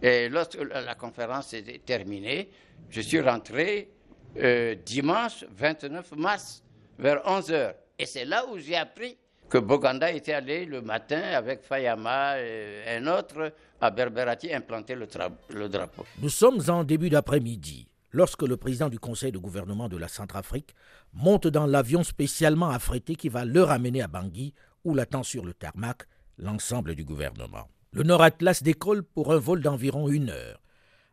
Et 0.02 0.30
lorsque 0.30 0.58
la 0.58 0.96
conférence 0.96 1.54
est 1.54 1.84
terminée, 1.86 2.50
je 2.90 3.02
suis 3.02 3.20
rentré 3.22 3.90
euh, 4.38 4.76
dimanche 4.86 5.46
29 5.50 6.12
mars 6.18 6.64
vers 7.00 7.22
11 7.26 7.52
h 7.52 7.74
Et 8.00 8.06
c'est 8.06 8.26
là 8.26 8.46
où 8.52 8.58
j'ai 8.58 8.76
appris 8.76 9.18
que 9.50 9.58
Boganda 9.58 10.12
était 10.12 10.34
allé 10.34 10.66
le 10.66 10.82
matin 10.82 11.22
avec 11.22 11.64
Fayama 11.64 12.40
et 12.42 12.84
un 12.98 13.08
autre 13.08 13.54
à 13.80 13.92
Berberati 13.92 14.54
implanter 14.54 14.96
le 14.96 15.70
drapeau. 15.70 16.06
Nous 16.22 16.30
sommes 16.30 16.62
en 16.68 16.84
début 16.84 17.10
d'après-midi 17.10 17.88
lorsque 18.12 18.44
le 18.44 18.58
président 18.58 18.90
du 18.90 19.00
conseil 19.00 19.32
de 19.32 19.38
gouvernement 19.38 19.88
de 19.90 19.98
la 19.98 20.08
Centrafrique 20.08 20.74
monte 21.14 21.48
dans 21.48 21.66
l'avion 21.66 22.04
spécialement 22.04 22.70
affrété 22.70 23.16
qui 23.16 23.30
va 23.30 23.46
le 23.46 23.62
ramener 23.64 24.02
à 24.02 24.08
Bangui 24.08 24.54
où 24.84 24.94
l'attend 24.96 25.24
sur 25.24 25.46
le 25.46 25.54
tarmac 25.54 26.04
l'ensemble 26.38 26.96
du 26.96 27.04
gouvernement. 27.04 27.68
Le 27.96 28.04
Nord 28.04 28.24
Atlas 28.24 28.62
décolle 28.62 29.04
pour 29.04 29.32
un 29.32 29.38
vol 29.38 29.62
d'environ 29.62 30.10
une 30.10 30.30
heure, 30.30 30.60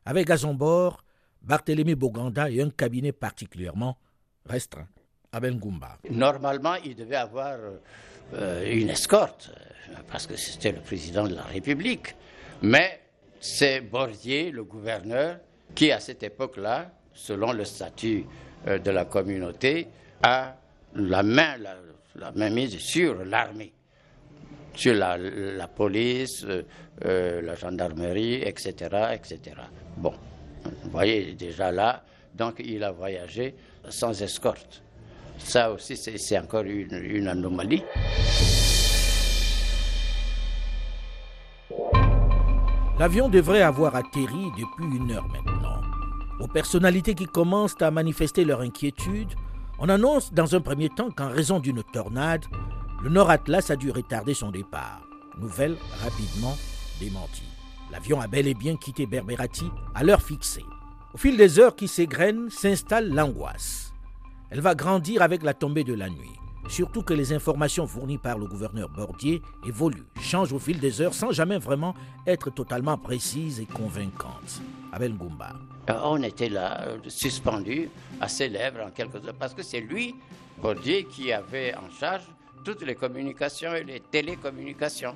avec 0.05 0.31
à 0.31 0.37
son 0.37 0.53
bord 0.53 1.05
Barthélemy 1.41 1.95
Boganda 1.95 2.51
et 2.51 2.61
un 2.61 2.71
cabinet 2.71 3.13
particulièrement 3.13 3.97
restreint. 4.47 4.89
Abel 5.31 5.55
Ngumba. 5.55 5.99
Normalement, 6.11 6.75
il 6.85 6.97
devait 6.97 7.15
avoir 7.15 7.57
euh, 8.35 8.73
une 8.73 8.91
escorte, 8.91 9.53
euh, 9.91 9.95
parce 10.11 10.27
que 10.27 10.35
c'était 10.35 10.73
le 10.73 10.81
président 10.81 11.29
de 11.29 11.37
la 11.37 11.43
République. 11.45 12.17
Mais 12.63 13.01
c'est 13.41 13.81
Bordier, 13.81 14.51
le 14.51 14.65
gouverneur, 14.65 15.39
qui 15.77 15.93
à 15.93 16.01
cette 16.01 16.25
époque-là, 16.25 16.91
selon 17.15 17.53
le 17.53 17.65
statut 17.65 18.27
euh, 18.67 18.81
de 18.81 18.91
la 18.91 19.05
communauté, 19.05 19.87
a 20.25 20.57
la 20.97 21.23
main, 21.23 21.55
la, 22.17 22.33
main 22.33 22.51
mise 22.51 22.77
sur 22.79 23.25
l'armée, 23.25 23.73
sur 24.75 24.95
la, 24.95 25.69
police, 25.69 26.47
la 27.01 27.55
gendarmerie, 27.55 28.43
etc., 28.43 28.75
etc. 29.13 29.57
Bon, 29.97 30.15
vous 30.65 30.91
voyez 30.91 31.35
déjà 31.35 31.71
là, 31.73 32.05
donc 32.35 32.63
il 32.65 32.83
a 32.85 32.93
voyagé 32.93 33.55
sans 33.89 34.21
escorte. 34.23 34.83
Ça 35.39 35.73
aussi, 35.73 35.97
c'est 35.97 36.39
encore 36.39 36.63
une, 36.65 37.27
anomalie. 37.29 37.83
L'avion 42.99 43.29
devrait 43.29 43.63
avoir 43.63 43.97
atterri 43.97 44.47
depuis 44.59 44.97
une 44.97 45.11
heure 45.13 45.27
maintenant. 45.29 45.81
Aux 46.41 46.49
personnalités 46.49 47.15
qui 47.15 47.27
commencent 47.27 47.81
à 47.81 47.91
manifester 47.91 48.45
leur 48.45 48.61
inquiétude, 48.61 49.29
on 49.79 49.89
annonce 49.89 50.33
dans 50.33 50.55
un 50.55 50.61
premier 50.61 50.89
temps 50.89 51.11
qu'en 51.11 51.29
raison 51.29 51.59
d'une 51.59 51.83
tornade, 51.93 52.45
le 53.03 53.11
Nord 53.11 53.31
Atlas 53.31 53.71
a 53.71 53.77
dû 53.77 53.91
retarder 53.91 54.33
son 54.33 54.53
départ. 54.53 55.03
Nouvelle 55.37 55.77
rapidement 56.05 56.57
démentie. 57.01 57.43
L'avion 57.91 58.21
a 58.21 58.29
bel 58.29 58.47
et 58.47 58.55
bien 58.55 58.77
quitté 58.77 59.07
Berberati 59.07 59.67
à 59.95 60.05
l'heure 60.05 60.23
fixée. 60.23 60.65
Au 61.13 61.19
fil 61.19 61.37
des 61.37 61.59
heures 61.59 61.75
qui 61.75 61.89
s'égrènent, 61.89 62.49
s'installe 62.49 63.13
l'angoisse. 63.13 63.93
Elle 64.51 64.61
va 64.61 64.77
grandir 64.77 65.21
avec 65.21 65.43
la 65.43 65.53
tombée 65.53 65.83
de 65.83 65.95
la 65.95 66.09
nuit. 66.09 66.39
Surtout 66.69 67.03
que 67.03 67.13
les 67.13 67.33
informations 67.33 67.89
fournies 67.89 68.19
par 68.19 68.39
le 68.39 68.47
gouverneur 68.47 68.89
Bordier 68.89 69.43
évoluent, 69.67 70.07
changent 70.21 70.53
au 70.53 70.61
fil 70.61 70.79
des 70.79 71.01
heures 71.01 71.13
sans 71.13 71.33
jamais 71.33 71.59
vraiment 71.59 71.95
être 72.25 72.51
totalement 72.51 72.97
précises 72.97 73.59
et 73.59 73.67
convaincantes. 73.67 74.63
Abel 74.93 75.15
Goumba. 75.15 75.55
Euh, 75.91 75.99
on 76.05 76.23
était 76.23 76.49
là, 76.49 76.83
euh, 76.83 76.99
suspendu 77.09 77.91
à 78.21 78.29
ses 78.29 78.49
lèvres 78.49 78.85
en 78.87 78.91
quelque 78.91 79.21
sorte, 79.21 79.33
parce 79.33 79.55
que 79.55 79.63
c'est 79.65 79.81
lui, 79.81 80.15
Bordier, 80.63 81.05
qui 81.05 81.33
avait 81.33 81.75
en 81.75 81.91
charge 81.91 82.23
toutes 82.65 82.83
les 82.83 82.95
communications 82.95 83.75
et 83.75 83.85
les 83.85 84.01
télécommunications. 84.01 85.15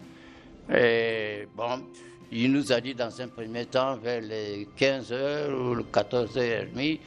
Et 0.74 1.47
bon, 1.57 1.86
il 2.32 2.53
nous 2.53 2.72
a 2.72 2.80
dit 2.80 2.94
dans 2.94 3.20
un 3.20 3.28
premier 3.28 3.66
temps, 3.66 3.97
vers 3.97 4.20
les 4.20 4.68
15h 4.76 5.53
ou 5.53 5.76
14h30, 5.82 6.99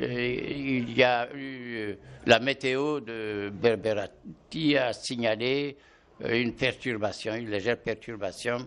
il 0.00 0.96
y 0.96 1.02
a 1.02 1.28
eu 1.34 1.76
euh, 1.76 1.94
la 2.26 2.38
météo 2.38 3.00
de 3.00 3.50
Berberati 3.52 4.76
a 4.76 4.92
signalé 4.92 5.76
euh, 6.24 6.40
une 6.40 6.54
perturbation, 6.54 7.34
une 7.34 7.50
légère 7.50 7.78
perturbation 7.78 8.58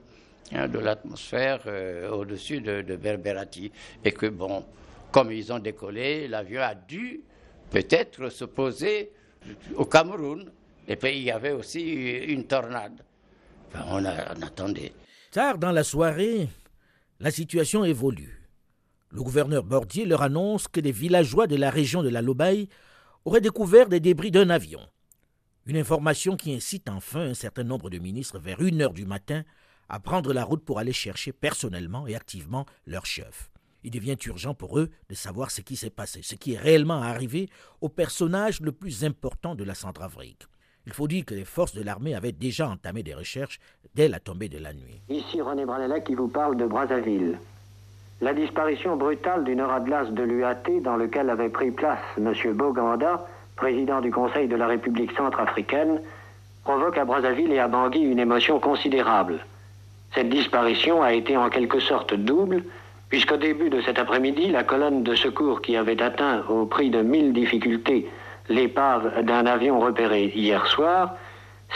hein, 0.52 0.68
de 0.68 0.80
l'atmosphère 0.80 1.62
euh, 1.68 2.10
au-dessus 2.10 2.60
de, 2.60 2.82
de, 2.82 2.96
Berberati. 2.98 3.72
Et 4.04 4.12
que, 4.12 4.26
bon, 4.26 4.66
comme 5.12 5.32
ils 5.32 5.54
ont 5.54 5.60
décollé, 5.60 6.28
l'avion 6.28 6.62
a 6.62 6.76
dû 6.76 7.22
peut-être 7.70 8.30
se 8.30 8.44
poser 8.44 9.12
au 9.76 9.86
Cameroun. 9.86 10.52
Et 10.88 10.96
puis 10.96 11.18
il 11.18 11.24
y 11.24 11.32
avait 11.32 11.52
aussi 11.52 11.82
une 11.82 12.46
tornade. 12.46 13.04
on, 13.74 14.04
a, 14.06 14.36
on 14.36 14.42
attendait. 14.42 14.94
Tard 15.32 15.58
dans 15.58 15.72
la 15.72 15.84
soirée, 15.84 16.50
la 17.20 17.32
situation 17.32 17.86
évolue. 17.86 18.42
Le 19.12 19.22
gouverneur 19.22 19.64
Bordier 19.64 20.06
leur 20.06 20.22
annonce 20.22 20.68
que 20.68 20.80
des 20.80 20.92
villageois 20.92 21.48
de 21.48 21.56
la 21.56 21.70
région 21.70 22.02
de 22.02 22.10
la 22.10 22.22
Lobaye 22.22 22.70
auraient 23.26 23.42
découvert 23.42 23.90
des 23.90 24.00
débris 24.00 24.32
d'un 24.32 24.50
avion. 24.50 24.82
Une 25.66 25.78
information 25.78 26.36
qui 26.36 26.54
incite 26.54 26.90
enfin 26.90 27.22
un 27.22 27.34
certain 27.34 27.64
nombre 27.64 27.90
de 27.90 28.00
ministres 28.00 28.40
vers 28.40 28.62
une 28.62 28.82
heure 28.82 28.94
du 28.94 29.06
matin 29.06 29.44
à 29.90 30.00
prendre 30.00 30.34
la 30.34 30.44
route 30.44 30.66
pour 30.66 30.80
aller 30.80 30.94
chercher 30.94 31.34
personnellement 31.34 32.08
et 32.08 32.16
activement 32.16 32.66
leur 32.88 33.06
chef. 33.06 33.52
Il 33.84 33.92
devient 33.92 34.18
urgent 34.26 34.54
pour 34.54 34.80
eux 34.80 34.90
de 35.10 35.16
savoir 35.16 35.52
ce 35.52 35.62
qui 35.62 35.76
s'est 35.76 35.90
passé, 35.90 36.22
ce 36.24 36.36
qui 36.36 36.54
est 36.54 36.58
réellement 36.60 37.02
arrivé 37.02 37.50
au 37.82 37.90
personnage 37.90 38.62
le 38.62 38.72
plus 38.72 39.04
important 39.04 39.56
de 39.56 39.64
la 39.64 39.76
Centrafrique. 39.76 40.44
Il 40.92 40.96
faut 40.96 41.08
dire 41.08 41.24
que 41.24 41.34
les 41.34 41.46
forces 41.46 41.74
de 41.74 41.84
l'armée 41.84 42.16
avaient 42.16 42.34
déjà 42.34 42.68
entamé 42.68 43.02
des 43.02 43.14
recherches 43.14 43.62
dès 43.96 44.10
la 44.10 44.20
tombée 44.20 44.50
de 44.50 44.58
la 44.58 44.74
nuit. 44.74 45.00
Ici 45.08 45.40
René 45.40 45.64
Branella 45.64 46.02
qui 46.02 46.16
vous 46.16 46.28
parle 46.28 46.58
de 46.58 46.66
Brazzaville. 46.66 47.40
La 48.20 48.34
disparition 48.34 48.98
brutale 48.98 49.46
du 49.46 49.56
Nord 49.56 49.72
Atlas 49.72 50.10
de 50.12 50.22
l'UAT 50.22 50.82
dans 50.84 50.98
lequel 50.98 51.30
avait 51.30 51.48
pris 51.48 51.72
place 51.72 52.02
M. 52.18 52.34
Boganda, 52.52 53.26
président 53.56 54.02
du 54.02 54.12
Conseil 54.12 54.50
de 54.50 54.58
la 54.58 54.68
République 54.68 55.14
centrafricaine, 55.14 56.02
provoque 56.66 56.98
à 56.98 57.06
Brazzaville 57.06 57.54
et 57.54 57.60
à 57.60 57.70
Bangui 57.70 58.02
une 58.02 58.20
émotion 58.20 58.60
considérable. 58.60 59.46
Cette 60.14 60.28
disparition 60.28 61.02
a 61.02 61.14
été 61.14 61.38
en 61.38 61.50
quelque 61.50 61.80
sorte 61.80 62.14
double, 62.14 62.66
puisqu'au 63.08 63.38
début 63.38 63.70
de 63.70 63.80
cet 63.80 63.98
après-midi, 63.98 64.50
la 64.50 64.66
colonne 64.66 65.04
de 65.04 65.16
secours 65.16 65.62
qui 65.62 65.78
avait 65.78 66.02
atteint 66.02 66.44
au 66.50 66.66
prix 66.66 66.90
de 66.90 67.02
mille 67.02 67.32
difficultés 67.32 68.10
l'épave 68.50 69.24
d'un 69.24 69.46
avion 69.46 69.80
repéré 69.80 70.32
hier 70.36 70.66
soir 70.68 71.16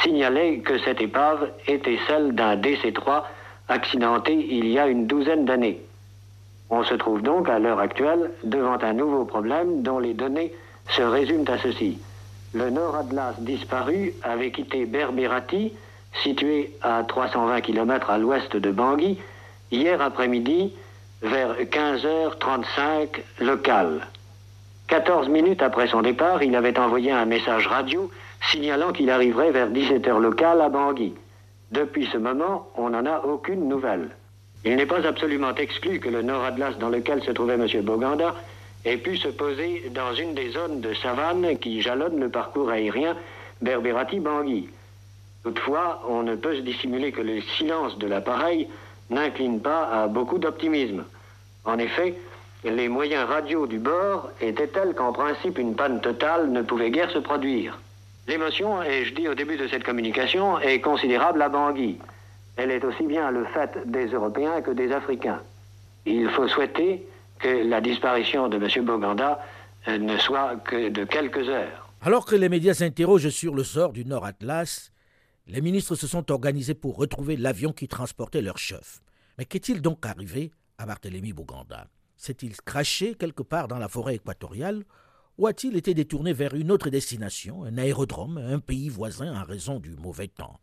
signalait 0.03 0.59
que 0.59 0.77
cette 0.79 1.01
épave 1.01 1.51
était 1.67 1.99
celle 2.07 2.33
d'un 2.33 2.55
DC-3 2.55 3.23
accidenté 3.67 4.33
il 4.33 4.67
y 4.67 4.77
a 4.77 4.87
une 4.87 5.07
douzaine 5.07 5.45
d'années. 5.45 5.81
On 6.69 6.83
se 6.83 6.93
trouve 6.95 7.21
donc 7.21 7.47
à 7.49 7.59
l'heure 7.59 7.79
actuelle 7.79 8.31
devant 8.43 8.77
un 8.81 8.93
nouveau 8.93 9.25
problème 9.25 9.83
dont 9.83 9.99
les 9.99 10.13
données 10.13 10.51
se 10.89 11.01
résument 11.01 11.45
à 11.47 11.57
ceci. 11.57 11.99
Le 12.53 12.69
Nord 12.69 12.95
Atlas 12.95 13.35
disparu 13.39 14.13
avait 14.23 14.51
quitté 14.51 14.85
Berberati, 14.85 15.73
situé 16.23 16.71
à 16.81 17.03
320 17.03 17.61
km 17.61 18.09
à 18.09 18.17
l'ouest 18.17 18.55
de 18.55 18.71
Bangui, 18.71 19.19
hier 19.71 20.01
après-midi 20.01 20.73
vers 21.21 21.55
15h35 21.59 23.21
local. 23.41 24.07
14 24.87 25.29
minutes 25.29 25.63
après 25.63 25.87
son 25.87 26.01
départ, 26.01 26.43
il 26.43 26.55
avait 26.55 26.77
envoyé 26.77 27.11
un 27.11 27.25
message 27.25 27.67
radio 27.67 28.11
signalant 28.51 28.93
qu'il 28.93 29.09
arriverait 29.09 29.51
vers 29.51 29.69
17h 29.69 30.19
local 30.19 30.61
à 30.61 30.69
Bangui. 30.69 31.13
Depuis 31.71 32.07
ce 32.11 32.17
moment, 32.17 32.69
on 32.77 32.89
n'en 32.89 33.05
a 33.05 33.21
aucune 33.21 33.67
nouvelle. 33.67 34.09
Il 34.63 34.75
n'est 34.75 34.85
pas 34.85 35.05
absolument 35.05 35.53
exclu 35.55 35.99
que 35.99 36.09
le 36.09 36.21
Nord 36.21 36.43
Atlas 36.43 36.77
dans 36.77 36.89
lequel 36.89 37.23
se 37.23 37.31
trouvait 37.31 37.55
M. 37.55 37.67
Boganda 37.83 38.35
ait 38.85 38.97
pu 38.97 39.17
se 39.17 39.27
poser 39.27 39.91
dans 39.93 40.13
une 40.13 40.35
des 40.35 40.51
zones 40.51 40.81
de 40.81 40.93
savane 40.93 41.57
qui 41.57 41.81
jalonnent 41.81 42.19
le 42.19 42.29
parcours 42.29 42.69
aérien 42.69 43.15
Berberati-Bangui. 43.61 44.69
Toutefois, 45.43 46.01
on 46.07 46.23
ne 46.23 46.35
peut 46.35 46.55
se 46.55 46.61
dissimuler 46.61 47.11
que 47.11 47.21
le 47.21 47.41
silence 47.57 47.97
de 47.97 48.07
l'appareil 48.07 48.67
n'incline 49.09 49.61
pas 49.61 49.85
à 49.85 50.07
beaucoup 50.07 50.37
d'optimisme. 50.37 51.05
En 51.65 51.79
effet, 51.79 52.15
les 52.69 52.89
moyens 52.89 53.27
radio 53.29 53.67
du 53.67 53.79
bord 53.79 54.31
étaient 54.41 54.67
tels 54.67 54.93
qu'en 54.93 55.13
principe 55.13 55.57
une 55.57 55.75
panne 55.75 56.01
totale 56.01 56.51
ne 56.51 56.61
pouvait 56.61 56.91
guère 56.91 57.11
se 57.11 57.19
produire. 57.19 57.79
L'émotion, 58.27 58.81
et 58.81 59.05
je 59.05 59.13
dis 59.13 59.27
au 59.27 59.35
début 59.35 59.57
de 59.57 59.67
cette 59.67 59.83
communication, 59.83 60.59
est 60.59 60.81
considérable 60.81 61.41
à 61.41 61.49
Bangui 61.49 61.99
elle 62.57 62.71
est 62.71 62.83
aussi 62.83 63.05
bien 63.05 63.31
le 63.31 63.45
fait 63.45 63.77
des 63.85 64.07
Européens 64.07 64.61
que 64.61 64.71
des 64.71 64.91
Africains. 64.91 65.41
Il 66.05 66.29
faut 66.29 66.47
souhaiter 66.47 67.05
que 67.39 67.67
la 67.67 67.81
disparition 67.81 68.47
de 68.47 68.57
M. 68.57 68.85
Boganda 68.85 69.43
euh, 69.87 69.97
ne 69.97 70.17
soit 70.17 70.55
que 70.57 70.89
de 70.89 71.03
quelques 71.03 71.49
heures. 71.49 71.89
Alors 72.01 72.25
que 72.25 72.35
les 72.35 72.49
médias 72.49 72.73
s'interrogent 72.73 73.29
sur 73.29 73.55
le 73.55 73.63
sort 73.63 73.91
du 73.91 74.05
Nord 74.05 74.25
Atlas, 74.25 74.91
les 75.47 75.61
ministres 75.61 75.95
se 75.95 76.07
sont 76.07 76.31
organisés 76.31 76.75
pour 76.75 76.97
retrouver 76.97 77.35
l'avion 77.35 77.71
qui 77.71 77.87
transportait 77.87 78.41
leur 78.41 78.57
chef. 78.57 79.01
Mais 79.37 79.45
qu'est-il 79.45 79.81
donc 79.81 80.05
arrivé 80.05 80.51
à 80.77 80.85
Barthélemy 80.85 81.33
Boganda? 81.33 81.87
S'est-il 82.17 82.55
craché 82.61 83.15
quelque 83.15 83.43
part 83.43 83.67
dans 83.67 83.77
la 83.77 83.87
forêt 83.87 84.15
équatoriale 84.15 84.83
ou 85.37 85.47
a-t-il 85.47 85.75
été 85.75 85.93
détourné 85.93 86.31
vers 86.31 86.53
une 86.53 86.71
autre 86.71 86.89
destination, 86.89 87.65
un 87.65 87.77
aérodrome, 87.77 88.37
un 88.37 88.59
pays 88.59 88.87
voisin 88.87 89.35
en 89.35 89.43
raison 89.43 89.79
du 89.79 89.91
mauvais 89.97 90.29
temps? 90.29 90.59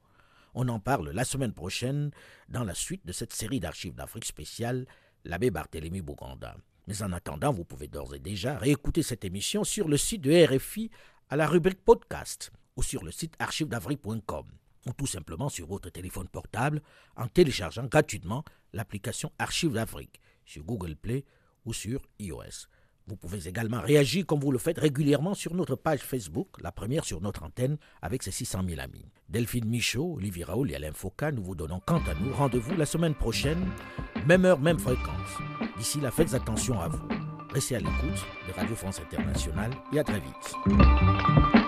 On 0.55 0.69
en 0.69 0.81
parle 0.81 1.11
la 1.11 1.25
semaine 1.25 1.53
prochaine 1.53 2.11
dans 2.49 2.65
la 2.65 2.75
suite 2.75 3.05
de 3.07 3.13
cette 3.13 3.33
série 3.33 3.61
d'archives 3.61 3.95
d'Afrique 3.95 4.25
spéciale, 4.25 4.87
l'abbé 5.25 5.51
Barthélemy 5.51 6.01
Bouganda. 6.01 6.57
Mais 6.87 7.03
en 7.03 7.13
attendant, 7.13 7.53
vous 7.53 7.65
pouvez 7.65 7.89
d'ores 7.89 8.15
et 8.15 8.19
déjà 8.19 8.59
réécouter 8.59 9.03
cette 9.03 9.25
émission 9.25 9.65
sur 9.65 9.89
le 9.89 9.97
site 9.97 10.23
de 10.23 10.47
RFI 10.47 10.91
à 11.29 11.37
la 11.37 11.47
rubrique 11.47 11.85
podcast 11.85 12.51
ou 12.77 12.83
sur 12.83 13.05
le 13.05 13.11
site 13.11 13.35
archivedafrique.com 13.39 14.47
ou 14.87 14.93
tout 14.93 15.07
simplement 15.07 15.49
sur 15.49 15.67
votre 15.67 15.91
téléphone 15.91 16.29
portable 16.29 16.83
en 17.17 17.29
téléchargeant 17.29 17.87
gratuitement 17.87 18.45
l'application 18.73 19.33
Archives 19.39 19.73
d'Afrique 19.73 20.21
sur 20.45 20.65
Google 20.65 20.97
Play 20.97 21.25
ou 21.65 21.73
sur 21.73 22.01
iOS. 22.19 22.67
Vous 23.07 23.17
pouvez 23.17 23.49
également 23.49 23.81
réagir 23.81 24.25
comme 24.27 24.41
vous 24.41 24.53
le 24.53 24.59
faites 24.59 24.79
régulièrement 24.79 25.35
sur 25.35 25.55
notre 25.55 25.75
page 25.75 26.01
Facebook, 26.01 26.49
la 26.63 26.71
première 26.71 27.05
sur 27.05 27.21
notre 27.21 27.43
antenne, 27.43 27.77
avec 28.01 28.23
ses 28.23 28.31
600 28.31 28.61
000 28.69 28.81
amis. 28.81 29.05
Delphine 29.29 29.69
Michaud, 29.69 30.15
Olivier 30.17 30.45
Raoul 30.45 30.71
et 30.71 30.77
Alain 30.77 30.93
Foucault, 30.93 31.33
nous 31.33 31.43
vous 31.43 31.55
donnons 31.57 31.81
quant 31.85 32.03
à 32.07 32.15
nous 32.15 32.33
rendez-vous 32.33 32.77
la 32.77 32.87
semaine 32.87 33.15
prochaine, 33.15 33.67
même 34.27 34.45
heure, 34.45 34.61
même 34.61 34.79
fréquence. 34.79 35.39
D'ici 35.77 36.01
là, 36.01 36.11
faites 36.11 36.35
attention 36.35 36.81
à 36.81 36.89
vous. 36.89 37.09
Restez 37.53 37.77
à 37.77 37.81
l'écoute 37.81 38.27
de 38.49 38.53
Radio 38.55 38.75
France 38.77 39.01
Internationale 39.01 39.73
et 39.93 39.99
à 39.99 40.05
très 40.05 40.21
vite. 40.21 41.62